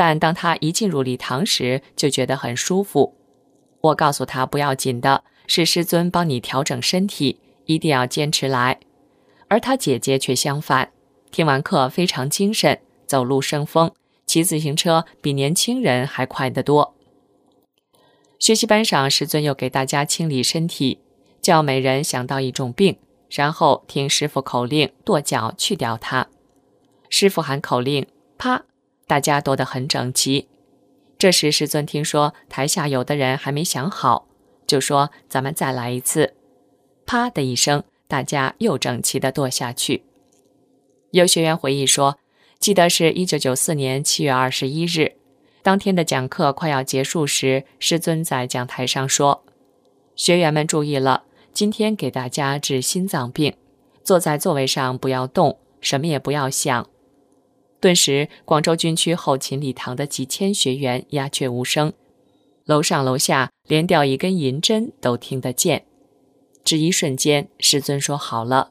[0.00, 3.18] 但当他一进入礼堂时，就觉得很舒服。
[3.82, 8.80] 我告诉他不要紧的，是师尊帮你调整身体，一定要坚持来。
[9.48, 10.92] 而他姐姐却相反，
[11.30, 13.92] 听完课非常精神，走路生风，
[14.24, 16.94] 骑自行车比年轻人还快得多。
[18.38, 21.00] 学习班上，师尊又给大家清理身体，
[21.42, 22.96] 叫每人想到一种病，
[23.28, 26.28] 然后听师傅口令跺脚去掉它。
[27.10, 28.06] 师傅喊口令，
[28.38, 28.64] 啪，
[29.10, 30.46] 大家跺得很整齐。
[31.18, 34.28] 这时，师尊听说台下有的人还没想好，
[34.68, 36.34] 就说：“咱们再来一次。”
[37.04, 40.04] 啪的一声，大家又整齐地跺下去。
[41.10, 42.18] 有学员回忆说
[42.60, 45.16] ：“记得是一九九四年七月二十一日，
[45.60, 49.42] 当天的讲课快要结束时，师尊在讲台上说
[50.14, 53.56] ：‘学员们注意了，今天给大家治心脏病，
[54.04, 56.88] 坐在座位上不要动，什么也不要想。’”
[57.80, 61.94] 顿时，广州军区后勤礼堂的几千学员鸦雀无声，
[62.66, 65.86] 楼上楼下连掉一根银针都听得见。
[66.62, 68.70] 只一瞬间，师尊说好了。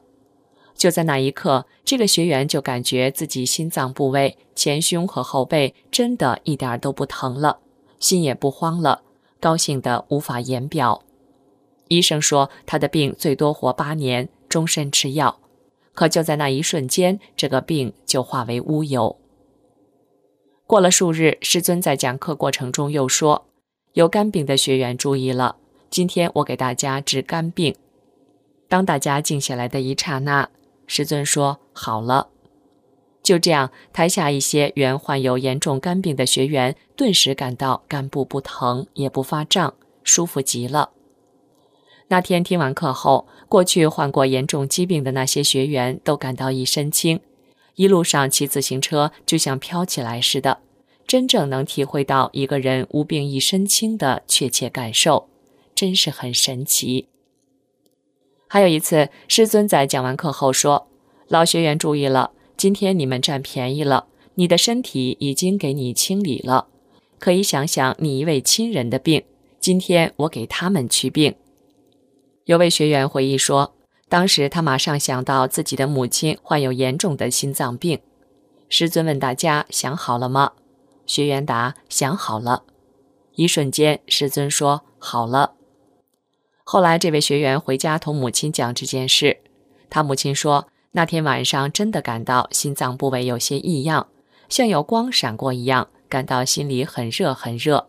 [0.76, 7.58] 就在那一刻，这个学员就感觉自己心脏部位前胸和后背真的一点都不疼了，
[7.98, 9.02] 心也不慌了，
[9.40, 11.02] 高兴得无法言表。
[11.88, 15.40] 医生说他的病最多活八年，终身吃药。
[15.94, 19.16] 可就在那一瞬间，这个病就化为乌有。
[20.66, 23.46] 过了数日，师尊在讲课过程中又说
[23.94, 25.56] ：“有肝病的学员注意了，
[25.90, 27.74] 今天我给大家治肝病。”
[28.68, 30.48] 当大家静下来的一刹那，
[30.86, 32.28] 师尊说：“好了。”
[33.22, 39.74] 就这样，台下一些原患有严重肝病的学员顿时感到肝部不疼也不发胀，
[40.04, 40.90] 舒服极了。
[42.08, 47.18] 那天听完课后，过去患过严重疾病的那些学员都感到一身轻，
[47.74, 50.58] 一路上骑自行车就像飘起来似的，
[51.04, 55.28] 真正能体会到一个人无病一身轻的确切感受，
[55.74, 57.08] 真是很神奇。
[58.46, 60.86] 还有一次，师尊在讲完课后说
[61.26, 66.68] ：“老学员注意了，今天你们占便宜了，你的身体已经给你清理了，
[67.18, 69.24] 可以想想你一位亲人的病，
[69.58, 71.34] 今天我给他们去病。”
[72.44, 73.74] 有位学员回忆说
[74.08, 78.00] ：“当时他马上想到自己的母亲患有严重的心脏病。
[78.68, 80.52] 师尊问大家想好了吗？
[81.06, 82.64] 学员答想好了。
[83.34, 85.54] 一瞬间，师尊说好了。
[86.64, 89.38] 后来这位学员回家同母亲讲这件事，
[89.88, 94.08] 他母亲说那天晚上真的感到心脏部位有些异样，
[94.48, 97.88] 像有光闪过一样，感到心里很热很热。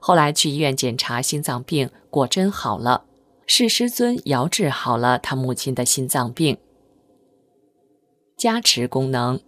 [0.00, 3.04] 后来去医院检查心脏病，果真好了，
[3.46, 6.56] 是师尊遥治好了他母亲的心脏病。
[8.36, 9.40] 加持功能，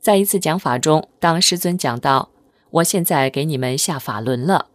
[0.00, 2.30] 在一次讲法中，当师尊讲到
[2.70, 4.68] “我现在给你们下法轮了”，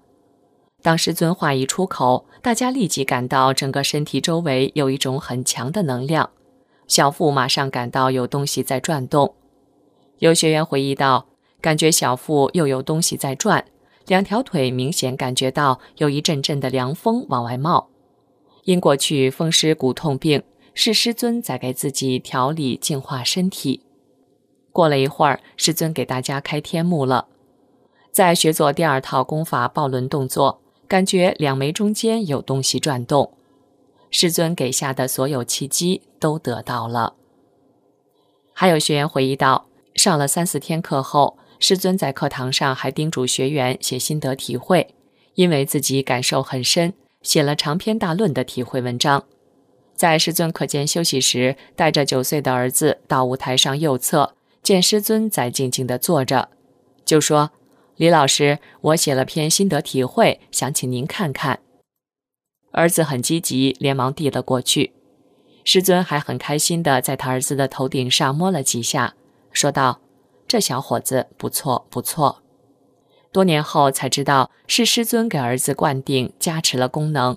[0.83, 6.29] 当师尊话一出口，大家立即感到整个身体周围有一种很强的能量，
[6.87, 9.33] 小腹马上感到有东西在转动。
[10.19, 11.27] 有学员回忆到，
[11.61, 13.65] 感觉小腹又有东西在转。
[14.05, 17.89] 两条腿明显感觉到有一阵阵的凉风往外冒，
[18.65, 20.43] 因过去风湿骨痛病，
[20.73, 23.81] 是师尊在给自己调理净化身体。
[24.73, 27.27] 过了一会儿，师尊给大家开天目了，
[28.11, 33.31] 在学做第二套功法抱轮动作，感觉两眉中间有东西转动，
[34.11, 37.13] 师尊给下的所有契机都得到了。
[38.51, 41.37] 还有学员回忆到，上了三四天课后。
[41.65, 44.93] 师尊在课堂上还叮嘱学员写心得体会，
[45.35, 46.91] 因为自己感受很深，
[47.21, 49.23] 写了长篇大论的体会文章。
[49.95, 56.49] 在师尊课间休息时，带着九岁的儿子到舞台上右侧，见师尊在静静地坐着，
[57.05, 57.51] 就说
[57.95, 61.61] ：“李老师，我写了篇心得体会，想请您看看。”
[62.73, 64.91] 儿子很积极，连忙递了过去。
[65.63, 69.13] 师尊还很开心地在他儿子的头顶上摸了几下，
[69.53, 70.01] 说道。
[70.53, 72.43] 这小伙子不错不错，
[73.31, 77.35] 多年后才知道是师尊给儿子灌顶加持了功能。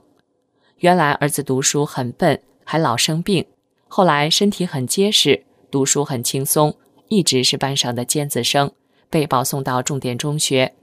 [0.81, 3.47] 原来儿子读书很笨，还老生病，
[3.89, 6.77] 后来身体很结实，读书很轻松，
[7.09, 8.71] 一直是班上的尖子生，
[9.09, 10.75] 被保送到重点中学。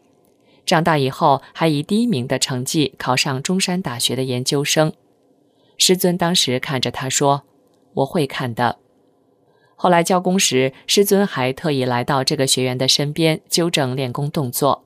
[0.66, 4.92] 长大以后还以第一名的成绩考上中山大学的研究生。
[5.78, 7.44] 师尊当时看着他说
[7.94, 8.80] ：“我会看的。”
[9.84, 14.86] 后来教功时，师尊还特意来到这个学员的身边纠正练功动作。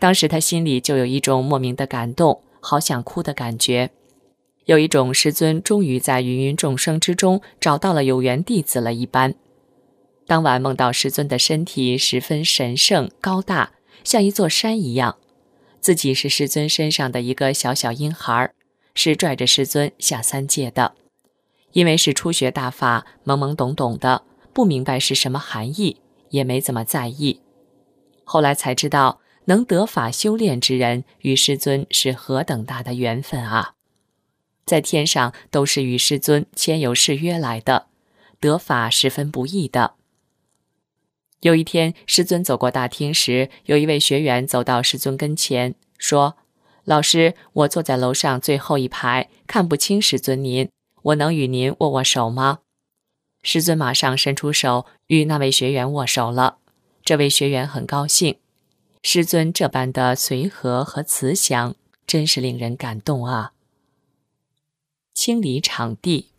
[0.00, 3.90] 当时他心里就有一种莫名的感动，好想哭的感觉，
[4.64, 9.32] 有一种师尊终于在芸芸众生之中找到了有缘弟子了一般。
[10.26, 15.18] 当晚梦到师尊的身体十分神圣高大，像一座山一样，
[15.80, 18.50] 自己是师尊身上的一个小小婴孩，
[18.92, 20.94] 是拽着师尊下三界的。
[21.76, 24.22] 因为是初学大法，懵懵懂懂的，
[24.54, 26.00] 不明白是什么含义，
[26.30, 27.42] 也没怎么在意。
[28.24, 33.74] 后来才知道，能得法修炼之人与师尊是何等大的缘分啊！
[34.64, 37.88] 在天上都是与师尊签有誓约来的，
[38.40, 39.96] 得法十分不易的。
[41.40, 46.38] 有一天，师尊走过大厅时，有一位学员走到师尊跟前，说
[46.84, 50.70] ：“老师，我坐在楼上最后一排，看不清师尊您。”
[51.06, 52.58] 我能与您握握手吗？
[53.40, 56.58] 师尊马上伸出手与那位学员握手了。
[57.04, 58.38] 这位学员很高兴，
[59.04, 61.76] 师尊这般的随和和慈祥，
[62.08, 63.52] 真是令人感动啊！
[65.14, 66.30] 清理场地，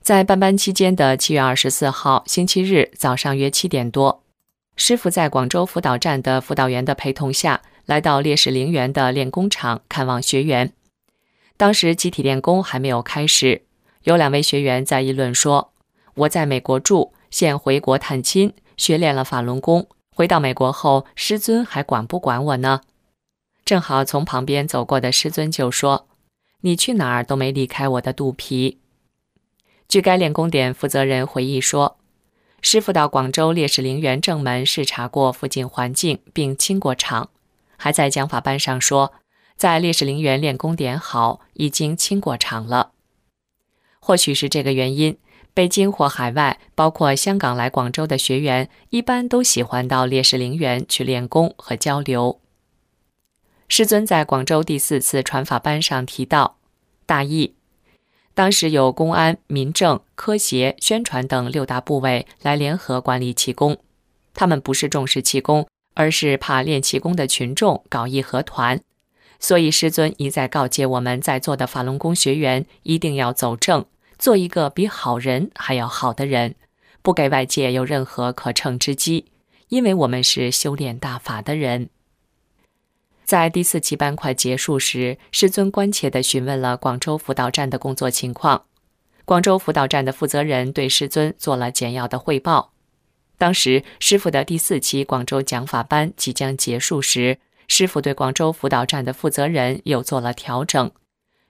[0.00, 4.24] 在办班期间的七月二十四号星期日早上约七点多，
[4.74, 10.72] 师傅在广州辅导站的辅导员的陪同下来到烈士陵园的练功场看望学员。
[11.58, 13.62] 当时集体练功还没有开始，
[14.04, 15.72] 有两位学员在议论说
[16.14, 19.88] ：“我在美国住，现回国探亲，学练了法轮功。
[20.14, 22.82] 回到美国后，师尊还管不管我呢？”
[23.66, 26.06] 正好从旁边走过的师尊就说
[26.62, 28.78] ：“你去哪儿都没离开我的肚皮。”
[29.88, 31.98] 据该练功点负责人回忆说
[32.62, 37.30] ：“师傅到广州烈士陵园正门视察过附近环境，并清过场，
[37.76, 39.12] 还在讲法班上说。”
[39.58, 42.92] 在烈士陵园练功点好，已经清过场了。
[43.98, 45.18] 或许是这个原因，
[45.52, 52.40] 北京或海外，包括香港来广州的学员，一般都喜欢到烈士陵园去练功和交流。
[53.66, 56.58] 师尊在广州第四次传法班上提到，
[57.04, 57.56] 大意：
[58.34, 63.76] 当时有公安、民政、科协、宣传等六大部委来联合管理气功，
[64.32, 68.80] 他们不是重视气功，而是怕练气功的群众搞义和团。
[69.40, 73.84] 所以，师尊一再告诫我们在座的法轮功学员一定要走正，
[74.18, 76.56] 做一个比好人还要好的人，
[77.02, 79.26] 不给外界有任何可乘之机，
[79.68, 81.88] 因为我们是修炼大法的人。
[83.24, 88.64] 在第四期班快结束时，师尊关切地询问了广州辅导站的工作情况。
[89.24, 92.72] 广州辅导站的负责人对师尊做了简要的汇报。
[93.36, 100.90] 当时，师傅的第四期广州讲法班即将结束时，师傅对广州辅导站的负责人又做了调整，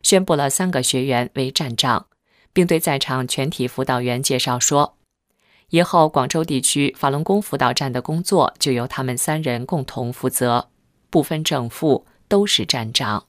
[0.02, 2.06] 宣布了三个学员为站长，
[2.52, 4.96] 并对在场全体辅导员介绍说。
[5.70, 10.70] 以后，广州地区法轮功辅导站的工作就由他们三人共同负责，
[11.08, 13.26] 不分正负，都是站长。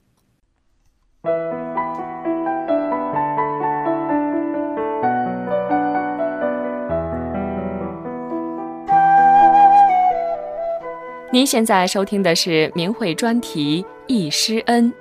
[11.32, 14.92] 您现在收听的是明慧专题《易师恩》。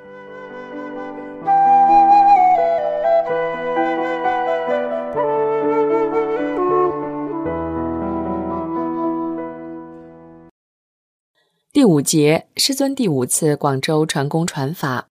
[11.73, 15.07] 第五节，师尊第五次广州传功传法。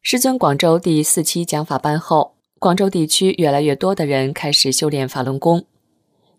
[0.00, 5.66] 师尊广州第四期讲法班后，广州地区越来越多的人开始修炼法轮功。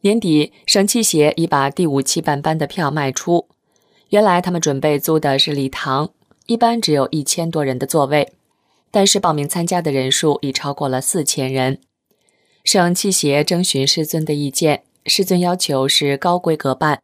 [0.02, 3.48] 年底，省气协已把第五期办班的票卖出。
[4.10, 6.10] 原来他们准备租的是礼堂，
[6.48, 8.34] 一般只有一千多人的座位，
[8.90, 11.80] 但是报名参加的人数已超过了四千人。
[12.64, 17.02] 省气协征询师尊的意见，师尊要求是高规格办。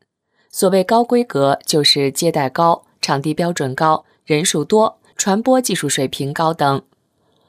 [0.52, 6.82] 所谓高规格，就是接待高、场地标准高、人数多、传播技术水平高等。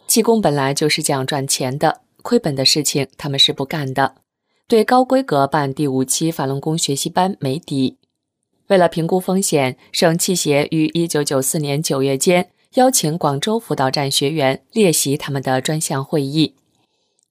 [0.06, 4.16] 气功本来就是这样赚钱的，亏本的事情他们是不干的。
[4.68, 7.96] 对高规格办第五期法轮功学习班没底。
[8.66, 16.54] 为了评估风险，省器协于一九九四年九月间邀请广州辅导站学员列席他们的专项会议。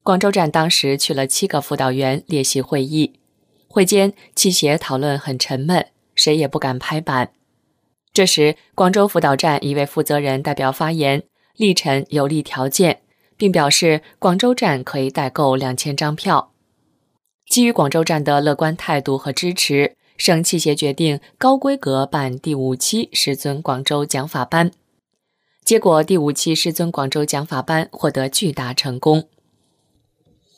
[0.01, 3.19] 广州站当时去了七个辅导员列席会议。
[3.67, 5.85] 会间，器协讨论很沉闷，
[6.15, 7.33] 谁也不敢拍板。
[8.11, 11.21] 这时，广州辅导站一位负责人代表发言，
[11.55, 13.01] 力陈有利条件，
[13.37, 16.53] 并表示广州站可以代购两千张票。
[17.49, 24.71] 基于广州站的乐观态度和支持，省器协决定高规格办第五期师尊广州讲法班。
[25.63, 29.29] 结果，第五期师尊广州讲法班获得巨大成功。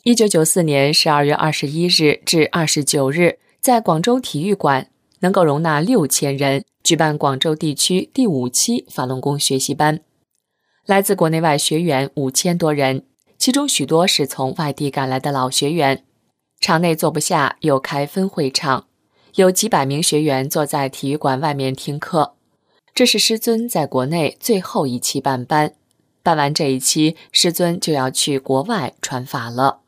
[0.02, 4.88] 一九九四年十二月二十一日至二十九日，在广州体育馆
[5.20, 10.00] 能够容纳六千人，举办广州地区第五期法轮功学习班，
[10.86, 13.04] 来自国内外学员五千多人，
[13.38, 16.04] 其中许多是从外地赶来的老学员。
[16.60, 18.86] 场内坐不下，又开分会场，
[19.36, 22.34] 有几百名学员坐在体育馆外面听课。
[22.94, 25.72] 这是师尊在国内最后一期办班，
[26.22, 29.80] 办完这一期，师尊就要去国外传法了。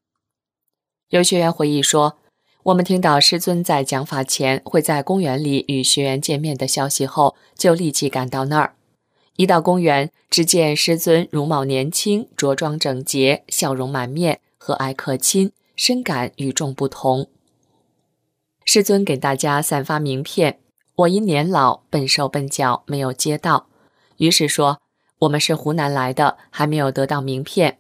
[1.11, 2.17] 有学员回忆说
[2.65, 8.75] ：“我们听到师尊在讲法前会在公园里与学员见面的消息后，就立即赶到那儿。
[9.37, 17.29] 一到公园，只见师尊容貌年轻，着装整洁，笑容满面，和蔼可亲，深感与众不同。
[18.65, 20.61] 师尊给大家散发名片，
[20.95, 23.67] 我因年老，笨手笨脚，没有接到，
[24.19, 24.81] 于是说
[25.21, 27.79] 我们是湖南来的，还没有得到名片。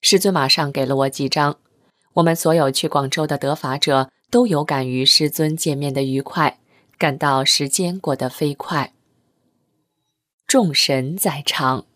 [0.00, 1.58] 师尊马上给了我几张。”
[2.14, 6.58] 我们所有去广州的得法者都有感于师尊见面的愉快，
[6.98, 8.92] 感到时间过得飞快。
[10.46, 11.86] 众神在场，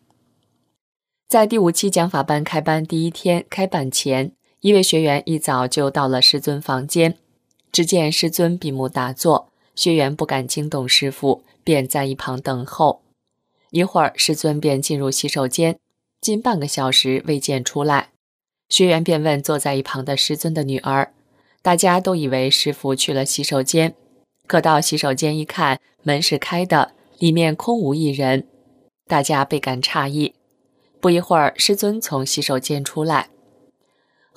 [1.29, 4.33] 在第五期讲法班开班第一天开办前，
[4.67, 7.17] 一位学员一早就到了师尊房间。
[7.71, 13.01] 只见师尊闭目打坐，学员不敢惊动师傅，便在一旁等候。
[13.71, 15.79] 一会儿，师尊便进入洗手间，
[16.21, 18.09] 近半个小时未见出来。
[18.69, 21.13] 学员便问坐在一旁的师尊的女儿，
[21.63, 23.95] 大家都以为师傅去了洗手间，
[24.49, 26.91] 可到洗手间一看，门是开的，
[27.21, 28.49] 里面空无一人，
[29.07, 30.35] 大家倍感诧异。
[31.01, 33.29] 不一会儿，师尊从洗手间出来。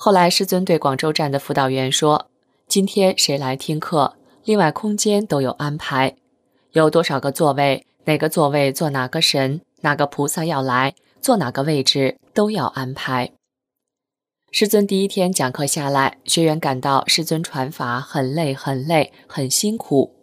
[0.02, 2.30] 后来，师尊对广州站的辅导员说
[2.66, 4.16] ：“今天谁来听课？
[4.44, 6.16] 另外空间都有安排，
[6.72, 7.84] 有多少个座位？
[8.06, 9.60] 哪个座位坐哪个神？
[9.82, 10.94] 哪个菩萨要来？
[11.20, 13.32] 坐哪个位置都要安排。”
[14.50, 20.14] 师尊第一天讲课下来，学员感到师尊传法很累，很累，很辛苦。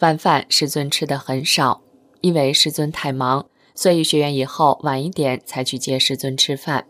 [0.00, 1.80] 晚饭师尊吃的很少，
[2.22, 6.88] 因为师尊太忙，所以学员以后晚一点才去接师尊吃饭。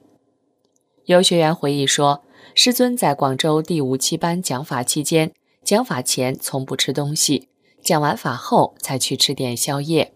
[1.07, 5.33] 有学员回忆说，师尊在广州第五期班讲法期间，
[5.63, 7.49] 讲法前从不吃东西，
[7.81, 10.15] 讲完法后才去吃点宵夜。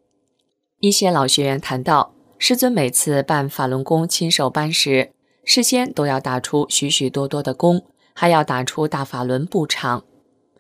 [0.81, 5.13] 一些老学员谈到，师尊每次办法轮功亲授班时。
[5.45, 10.05] 事先都要打出许许多多的功，还要打出大法轮布场。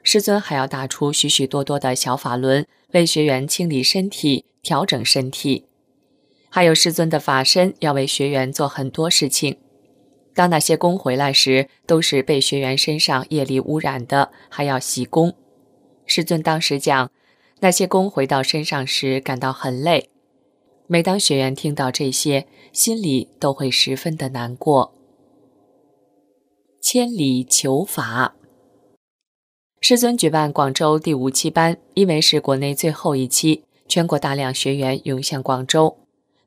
[0.04, 5.66] 师尊还要打出许许多多的小法轮，为学员清理身体、调整身体。
[6.48, 9.58] 还有师尊的法身要为学员做很多事情。
[10.40, 15.34] 当那些功回来时，都是被学员身上业力污染的，还要洗功。
[16.06, 17.10] 师尊当时讲，
[17.58, 20.08] 那些功回到身上时感到很累。
[20.86, 24.94] 每当学员听到这些，心里都会十分的难过。
[26.80, 28.34] 千里求法，
[29.82, 35.99] 师尊举办广州第五期班，因为是国内最后一期，全国大量学员涌向广州。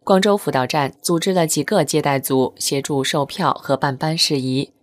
[0.04, 4.74] 广州辅导站组织了几个接待组，协助售票和办班事宜。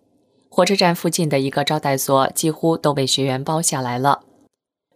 [0.49, 4.21] 火车站附近的一个招待所几乎都被学员包下来了。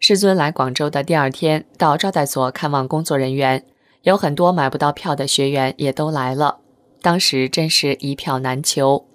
[0.00, 3.64] 师尊来广州的第二天，到招待所看望工作人员，
[4.02, 6.58] 有很多买不到票的学员也都来了。
[7.02, 9.06] 当时真是一票难求。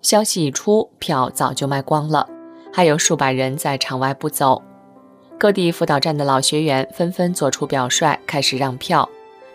[0.00, 2.28] 消息一出，票早就卖光了，
[2.72, 4.62] 还有数百人在场外不走。
[5.36, 9.08] 各地辅导站的老学员纷纷做出表率，开始让票。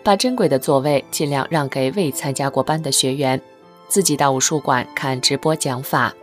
[0.04, 3.40] 把珍贵的座位尽量让给未参加过班的学员，
[3.88, 6.14] 自己到武术馆看直播讲法。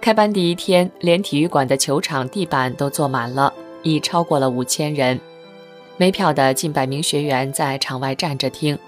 [0.00, 3.52] 开班第一天，连体育馆的球场地板都坐满了，
[3.82, 5.20] 已超过了五千人。
[5.98, 8.78] 没票的近百名学员在场外站着听，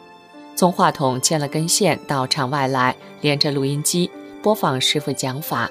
[0.55, 4.11] 从话筒牵了根线到场外来，连着录音机
[4.43, 5.71] 播放师傅讲法。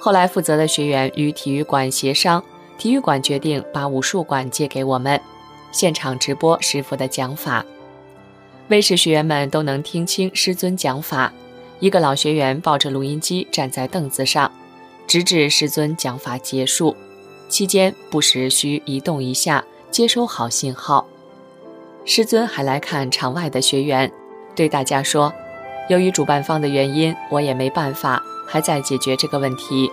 [0.00, 2.42] 后来负责的学员与体育馆协商，
[2.78, 5.20] 体育馆决定把武术馆借给我们。
[5.72, 7.64] 现场直播师傅的讲法，
[8.68, 11.32] 为使学员们都能听清师尊讲法，
[11.80, 14.50] 一个老学员抱着录音机站在凳子上，
[15.06, 16.96] 直至师尊讲法结束。
[17.48, 21.06] 期间不时需移动一下，接收好信号。
[22.04, 24.10] 师尊还来看场外的学员，
[24.54, 25.32] 对大家说
[25.88, 29.90] ：“由于主办方的原因，我也没办法，还在解决这个问题。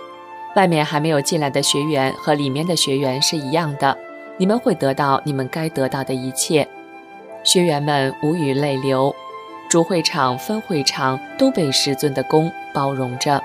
[0.56, 3.96] 外面还没有进来的学员和里面的学员是一样的。”
[4.36, 6.66] 你们会得到你们该得到的一切，
[7.44, 9.14] 学员们无语泪流，
[9.68, 13.40] 主会场、分会场都被师尊的功包容着。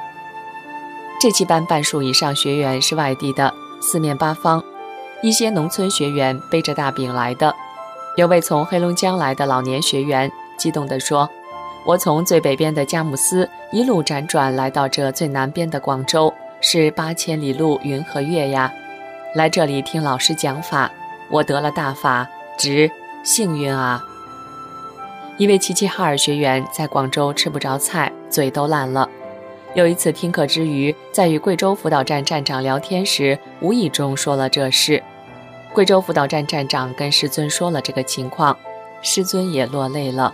[1.21, 4.63] 这期班半数以上学员是外地的，四面八方，
[5.21, 7.53] 一些农村学员背着大饼来的。
[8.15, 11.29] 有位从黑龙江来的老年学员激动地说
[11.85, 18.73] ：“我从最北边的佳木斯一路辗转来到这最南边的广州，是八千里路云和月呀。”
[19.35, 20.91] 来这里听老师讲法，
[21.29, 22.27] 我得了大法，
[22.57, 22.89] 值
[23.23, 24.03] 幸运啊！
[25.37, 29.07] 一位齐齐哈尔学员在广州吃不着菜，嘴都烂了。
[29.75, 35.03] 有一次听课之余，在与贵州辅导站站长聊天时，无意中说了这事。
[35.73, 38.57] 贵州辅导站站长跟师尊说了这个情况，
[39.03, 40.33] 师尊也落泪了。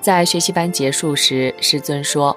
[0.00, 2.34] 在学习班结束时，师尊说：“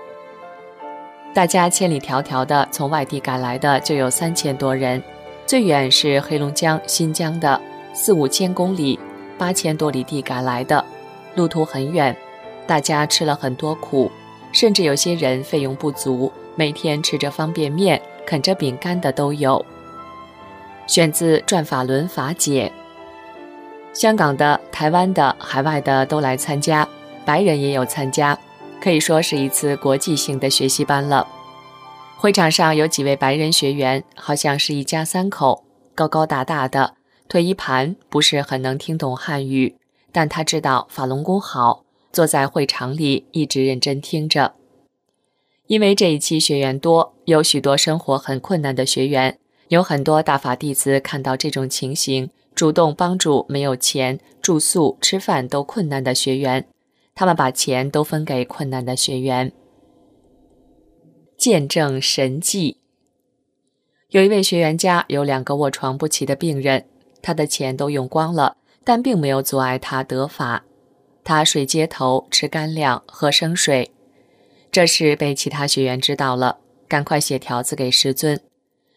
[1.33, 5.01] 大家千里迢迢的从外地赶来的就有三千多人。”
[5.45, 7.61] 最远是黑龙江、新疆的
[7.93, 8.99] 四五千公里，
[9.37, 10.83] 八千多里地赶来的，
[11.35, 12.15] 路途很远，
[12.65, 14.11] 大家吃了很多苦，
[14.51, 19.63] 甚至有些人费用不足，每天吃着方便面、啃着饼干的都有。
[20.87, 22.71] 选自《转法轮法解》，
[23.99, 26.87] 香港的、台湾的、海外的都来参加，
[27.23, 28.35] 白人也有参加，
[28.81, 31.27] 可以说是一次国际性的学习班了。
[32.25, 35.63] 会场上有几位白人学员，好像是一家三口，
[35.93, 36.95] 高高大大的，
[37.29, 39.75] 腿一盘，不是很能听懂汉语，
[40.11, 44.55] 但他知道法轮功好，坐在会场里一直认真听着。
[45.67, 56.65] 因为这一期学员多，有许多生活很困难的学员，有很多大法弟子看到这种情形，主动帮助没有钱、住宿、吃饭都困难的学员，
[57.13, 59.51] 他们把钱都分给困难的学员。
[61.37, 62.77] 见证神迹。
[64.09, 66.85] 有一位学员家有两个卧床不起的病人，
[67.21, 70.63] 他的钱都用光了，但并没有阻碍他得法。
[71.23, 73.91] 他睡街头，吃干粮，喝生水。
[74.71, 78.39] 这事被其他学员知道了，赶快写条子给师尊。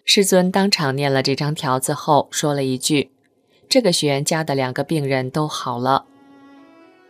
[0.04, 3.10] 师尊当场念了这张条子后，说了一句
[3.68, 6.04] ：“这个学员家的两个病人都好了。”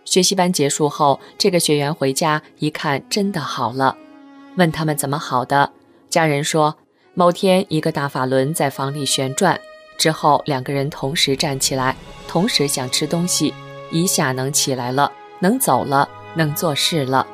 [0.04, 3.96] 学习班结束后，这个学员回家一看，真的好了。
[4.58, 5.70] 问他们怎么好的？
[6.10, 6.76] 家人说，
[7.14, 9.58] 某天一个大法轮在房里旋转，
[9.96, 11.94] 之后两个人同时站起来，
[12.26, 13.54] 同时想吃东西，
[13.92, 17.24] 一下能起来了，能走了，能做事了。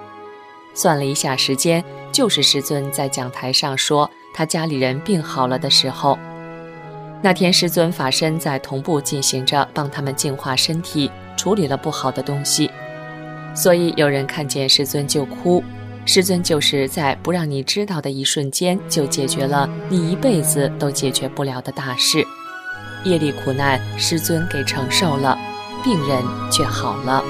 [0.75, 6.18] 算了一下时间，就是师尊在讲台上说他家里人病好了的时候。
[7.22, 12.70] 那天师尊法身在同步进行着，帮他们净化身体，处理了不好的东西，
[13.55, 15.64] 所以有人看见师尊就哭。
[16.07, 22.25] 师尊就是在不让你知道的一瞬间，就解决了你一辈子都解决不了的大事。
[23.05, 25.39] 业力苦难师尊给承受了，
[25.83, 27.25] 病人却好了。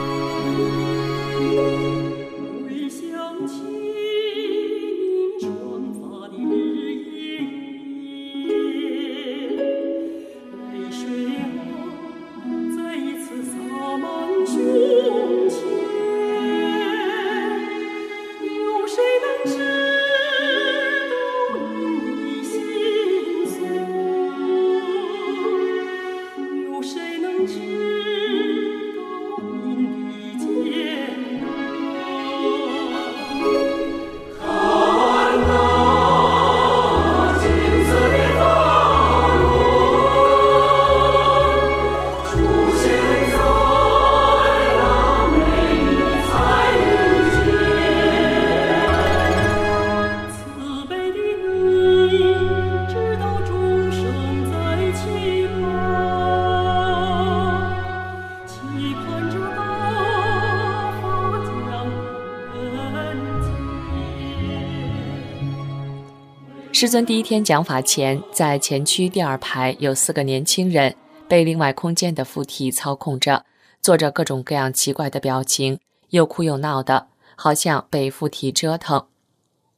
[66.84, 70.94] 师尊第一天讲法前，在前区第二排有四个年轻人
[71.26, 73.46] 被另外空间的附体操控着，
[73.80, 75.80] 做着各种各样奇怪的表情，
[76.10, 79.06] 又哭又闹的，好像被附体折腾。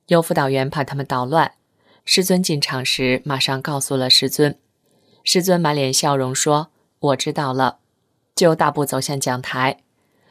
[0.09, 1.53] 有辅导员怕他们捣乱，
[2.05, 4.59] 师尊进场时马上告诉了师尊。
[5.23, 7.79] 师尊满脸笑容说：“我知道了。”
[8.35, 9.79] 就大步走向讲台。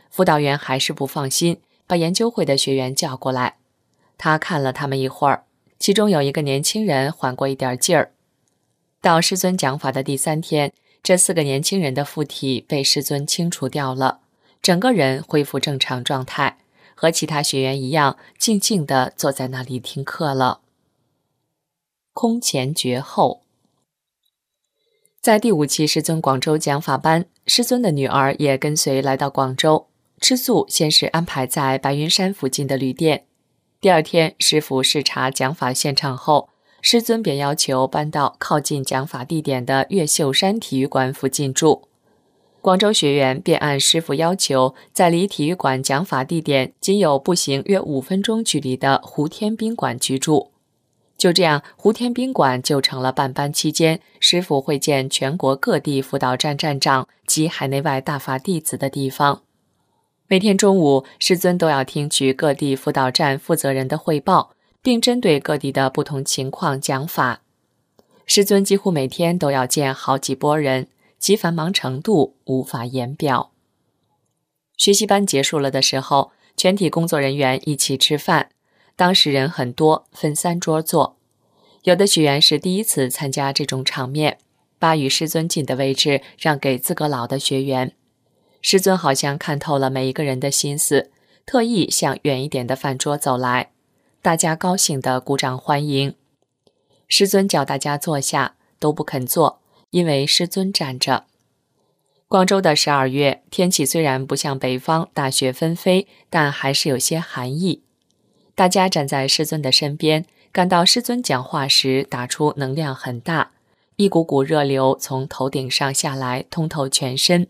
[0.10, 3.56] 辅导员还是不放心，把研究会的学员叫过来。
[4.18, 5.46] 他看了他们一会儿。
[5.86, 8.12] 其中有一个年轻人缓过一点劲儿。
[9.02, 10.74] 到师尊讲法的第三天，
[11.04, 14.22] 这四个年轻人的附体被师尊清除掉了，
[14.64, 16.58] 整个人恢复正常状态，
[16.96, 20.62] 和其他学员一样，静静地坐在那里听课了。
[22.14, 23.44] 空前绝后，
[25.22, 29.86] 在第五期师尊广州讲法班，师尊的女儿也跟随来到广州。
[30.20, 33.26] 吃素先是安排在白云山附近的旅店。
[33.82, 36.50] 第二天，师傅视察讲法现场后，
[36.82, 41.84] 师尊便要求搬到靠近讲法地点的越秀山体育馆附近住。
[42.62, 50.52] 广州学员便按师傅要求，在离体育馆讲法地点仅有步行约五分钟距离的湖天宾馆居住。
[51.16, 59.45] 就这样，湖天宾馆就成了办班期间师傅会见全国各地辅导站站长及海内外大法弟子的地方。
[60.28, 67.42] 每天中午，师尊都要听取各地辅导站负责人的汇报，并针对各地的不同情况讲法。
[68.26, 70.88] 师尊几乎每天都要见好几拨人，
[71.20, 73.52] 其繁忙程度无法言表。
[74.76, 78.50] 学习班结束了的时候，全体工作人员一起吃饭，
[78.96, 81.18] 当时人很多，分三桌坐。
[81.84, 84.40] 有的学员是第一次参加这种场面，
[84.80, 87.94] 把与师尊近的位置让给资格老的学员。
[88.68, 91.12] 师尊好像看透了每一个人的心思，
[91.46, 93.70] 特意向远一点的饭桌走来，
[94.24, 96.16] 大家高兴地鼓掌欢迎。
[97.08, 99.62] 师尊叫大家坐下，都不肯坐，
[99.92, 101.26] 因为师尊站着。
[102.28, 107.84] 广州的十二月天气虽然不像北方大雪纷飞，但还是有些寒意。
[108.56, 113.52] 大家站在师尊的身边，感到师尊讲话时打出能量很大，
[113.98, 117.48] 一股股热流从头顶上下来，通透全身。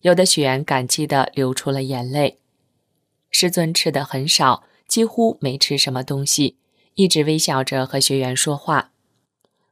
[0.00, 2.38] 有的学员感激地流出了眼泪。
[3.30, 6.56] 师尊吃的很少，几乎没吃什么东西，
[6.94, 8.92] 一直微笑着和学员说话。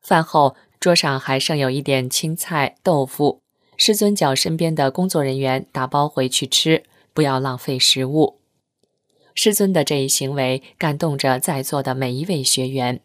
[0.00, 3.40] 饭后，桌上还剩有一点青菜、豆腐。
[3.76, 8.40] 师尊叫身边的工作人员打包回去吃，不要浪费食物。
[9.34, 13.00] 师尊的这一行为感动着在座的每一位学员。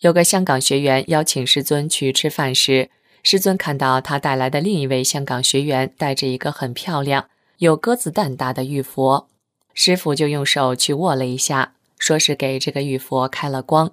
[0.00, 2.90] 有个香港学员邀请师尊去吃饭时。
[3.22, 9.28] 师尊看到他带来的另一位香港学员带着一个很漂亮、有鸽子蛋大的玉佛，
[9.74, 13.92] 师傅就用手去握了一下，说是给这个玉佛开了光。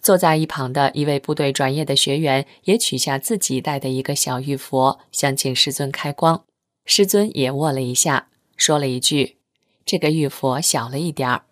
[0.00, 6.44] 坐在一旁的一位部队转业的学员也取下自己带的一个小玉佛，想请师尊开光。
[6.84, 9.38] 师尊也握了一下，说了一句
[9.84, 11.44] ：“这个玉佛小了一点儿。”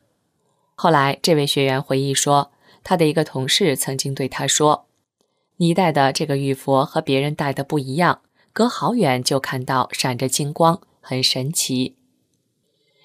[0.76, 2.52] 后来，这位学员回忆说，
[2.84, 4.86] 他的一个同事曾经对他说。
[5.58, 8.20] 你戴的这个玉佛和别人戴的不一样，
[8.52, 11.96] 隔好远就看到闪着金光，很神奇。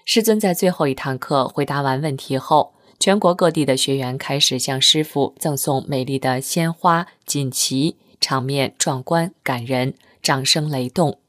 [0.06, 9.94] 师尊在最后一堂课回答完问题后，全国各地的学员开始向师傅赠送美丽的鲜花、锦旗，场面壮观感人，
[10.24, 11.20] 掌声雷动。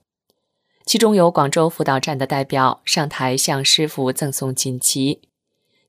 [0.86, 5.20] 其中有广州辅导站的代表上台向师傅赠送锦旗，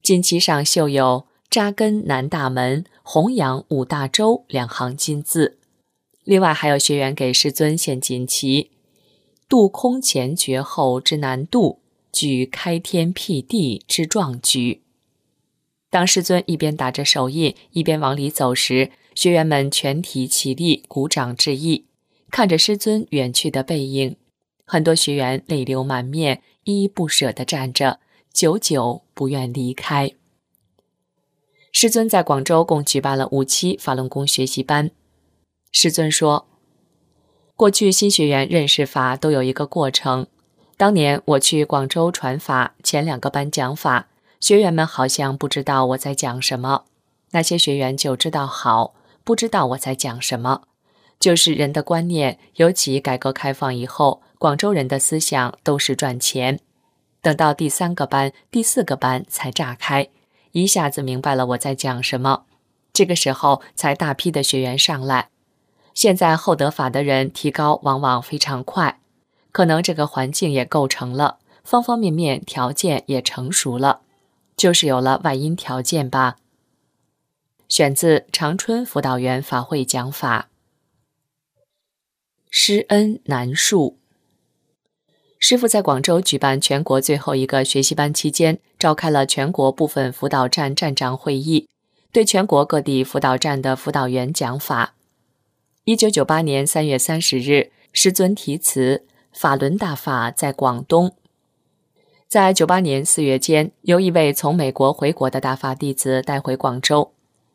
[0.02, 1.29] 锦旗上绣有。
[1.50, 5.58] 扎根南大门，弘扬五大洲两行金字。
[6.24, 8.70] 另外还有学员给师尊献锦旗
[9.50, 11.80] ：“渡空前绝后之难渡，
[12.12, 14.84] 举开天辟地之壮举。”
[15.90, 21.86] 当师尊一边打着手印，一边往里走时，学员们全体起立，鼓掌致意。
[22.30, 24.16] 看着师尊远去的背影，
[24.66, 28.00] 很多学员泪流满面，依依不舍地站着，
[28.32, 30.12] 久久不愿离开。
[31.72, 34.92] 师尊在广州共举办了五期法轮功学习班。
[35.72, 36.48] 师尊说
[37.56, 40.26] ：“过去新学员认识法都有一个过程。
[40.78, 44.08] 当年我去广州传法，前两个班讲法，
[44.40, 46.86] 学员们好像不知道我在讲什么。
[47.32, 50.64] 那些学员就知道好，不知道我在讲什么。
[51.20, 56.60] 就是人的观念，尤其改革开放以后，广州人的思想都是赚钱。
[57.22, 60.10] 等到第三个班、第四个班才炸开。”
[60.52, 62.46] 一下子明白了我在讲什么，
[62.92, 65.30] 这个时候才大批的学员上来。
[65.94, 69.00] 现在厚德法的人提高往往非常快，
[69.52, 74.02] 可能这个环境也构成了，方方面面条件也成熟了，
[74.56, 76.38] 就是有了外因条件吧。
[77.68, 80.50] 选自长春辅导员法会讲法，
[82.50, 83.98] 施恩难述。
[85.38, 91.68] 师傅在广州举办全国最后一个学习班期间，召开了全国部分辅导站站长会议，
[92.12, 94.96] 对全国各地辅导站的辅导员讲法。
[95.84, 101.14] 一九九八年三月三十日，师尊题词“法轮大法在广东”。
[102.30, 107.12] 在九八年四月间，由一位从美国回国的大法弟子带回广州，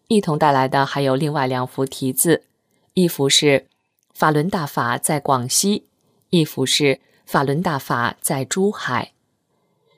[0.09, 2.45] 一同带来的还有另外两幅题字，
[2.93, 3.66] 一幅是
[4.12, 5.87] “法轮大法在广西”，
[6.31, 7.01] 一幅是。
[7.27, 9.14] 法轮大法在珠海，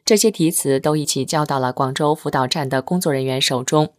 [0.07, 3.93] 这些题词都一起交到了广州辅导站的工作人员手中。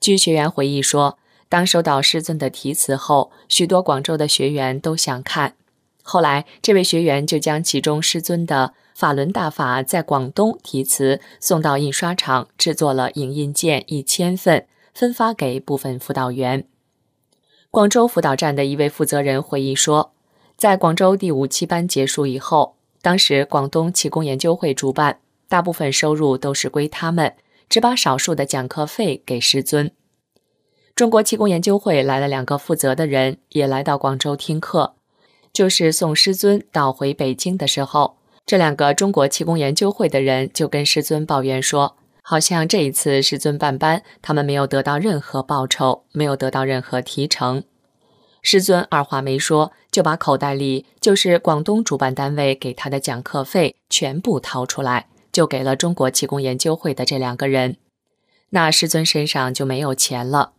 [0.00, 1.16] 据学员回忆说，
[1.48, 5.54] 当收到师尊的题词后，许多广州的学员都想看。
[6.02, 16.66] 后来，这位学员就将其中师尊的“法轮大法在广东”题词送到印刷厂，制作了影印件一千份，分发给部分辅导员。
[17.70, 20.12] 广州辅导站的一位负责人回忆说。
[20.56, 25.18] 在广州第五期班结束以后，当时广东气功研究会主办，
[25.52, 27.34] 大部分收入都是归他们，
[27.68, 29.90] 只把少数的讲课费给师尊。
[30.94, 34.94] 中国气功研究会来了两个负责的人，也来到广州听课。
[35.52, 47.62] 就是送师尊到回北京的时候，这两个中国气功研究会的人就跟师尊抱怨说，好像这一次师尊办班，他们没有得到任何报酬，没有得到任何提成。
[48.40, 57.76] 师尊二话没说，就把口袋里就是广东主办单位给他的讲课费全部掏出来，就给了中国气功研究会的这两个人。
[58.50, 60.52] 那师尊身上就没有钱了，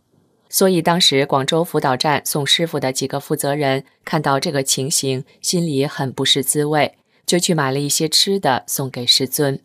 [0.50, 6.96] 所以当时广州辅导站送师傅的几个负责人看到这个情形，心里很不是滋味，
[7.26, 9.60] 就去买了一些吃的送给师尊。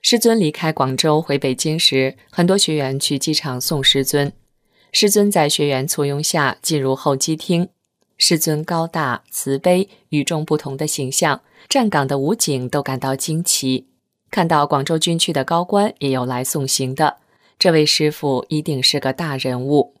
[0.00, 4.32] 师尊离开广州回北京时，很多学员去机场送师尊。
[4.92, 7.68] 师尊在学员簇拥下进入候机厅，
[8.16, 13.88] 师尊高大慈悲、与众不同的形象，站岗的武警都感到惊奇。
[14.30, 17.18] 看到广州军区的高官也有来送行的，
[17.58, 19.94] 这位师傅一定是个大人物。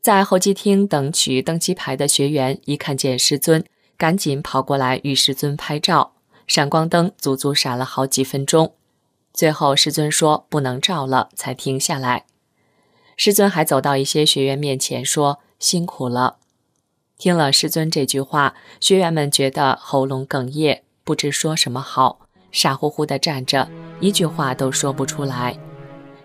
[0.00, 3.64] 在候机厅等取登机牌的学员一看见师尊，
[3.96, 6.12] 赶紧跑过来与师尊拍照，
[6.46, 8.74] 闪光灯足足闪了好几分钟，
[9.32, 12.26] 最后师尊说不能照了，才停下来。
[13.16, 16.36] 师尊还走到一些学员面前说：“辛苦了。”
[17.24, 22.18] 听了师尊这句话，学员们觉得喉咙哽咽，不知说什么好，
[22.52, 23.66] 傻乎乎的站着，
[23.98, 25.58] 一句话都说不出来，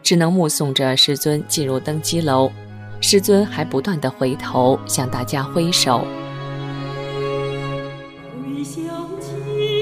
[0.04, 2.52] 只能目送着师尊进入登机楼。
[3.00, 6.06] 师尊还不断地回头向大家挥手。
[8.44, 8.84] 回想
[9.22, 9.79] 起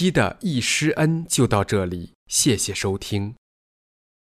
[0.00, 3.34] 期的《易师恩》就到这里，谢谢收听。